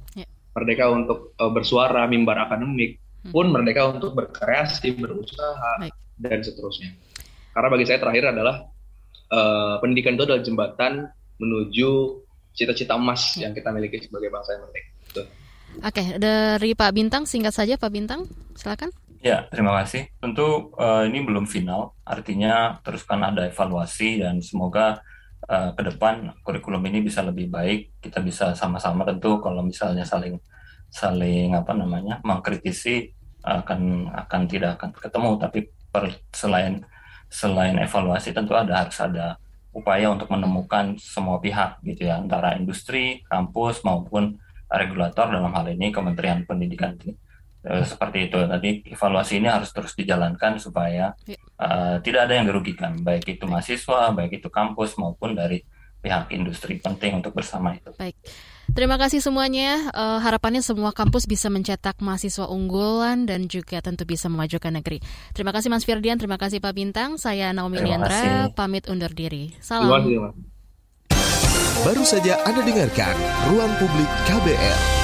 [0.54, 3.32] merdeka untuk uh, bersuara, mimbar akademik, hmm.
[3.34, 5.92] pun merdeka untuk berkreasi, berusaha, Baik.
[6.22, 6.94] dan seterusnya.
[7.50, 8.56] Karena bagi saya terakhir adalah
[9.34, 10.92] uh, pendidikan itu adalah jembatan
[11.42, 11.90] menuju
[12.54, 13.42] cita-cita emas hmm.
[13.42, 14.94] yang kita miliki sebagai bangsa yang merdeka.
[15.82, 18.94] Oke, dari Pak Bintang, singkat saja Pak Bintang, silakan.
[19.24, 20.06] Ya, terima kasih.
[20.22, 25.02] Tentu uh, ini belum final, artinya teruskan ada evaluasi dan semoga
[25.48, 28.00] uh, ke depan kurikulum ini bisa lebih baik.
[28.00, 30.40] Kita bisa sama-sama tentu kalau misalnya saling
[30.88, 33.10] saling apa namanya mengkritisi
[33.44, 35.30] akan akan tidak akan ketemu.
[35.40, 35.58] Tapi
[35.92, 36.80] per, selain
[37.28, 39.36] selain evaluasi tentu ada harus ada
[39.74, 44.38] upaya untuk menemukan semua pihak gitu ya antara industri, kampus maupun
[44.70, 46.94] regulator dalam hal ini Kementerian Pendidikan
[47.66, 51.12] uh, seperti itu tadi evaluasi ini harus terus dijalankan supaya
[51.58, 55.60] uh, tidak ada yang dirugikan baik itu mahasiswa baik itu kampus maupun dari
[56.04, 57.88] pihak industri penting untuk bersama itu.
[57.96, 58.12] Baik.
[58.72, 59.92] Terima kasih semuanya.
[59.92, 65.00] Uh, harapannya semua kampus bisa mencetak mahasiswa unggulan dan juga tentu bisa memajukan negeri.
[65.32, 67.16] Terima kasih Mas Firdian, terima kasih Pak Bintang.
[67.20, 69.52] Saya Naomi Liandra, pamit undur diri.
[69.60, 69.88] Salam.
[70.04, 70.52] Terima kasih,
[71.84, 73.12] Baru saja Anda dengarkan
[73.52, 75.03] Ruang Publik KBR.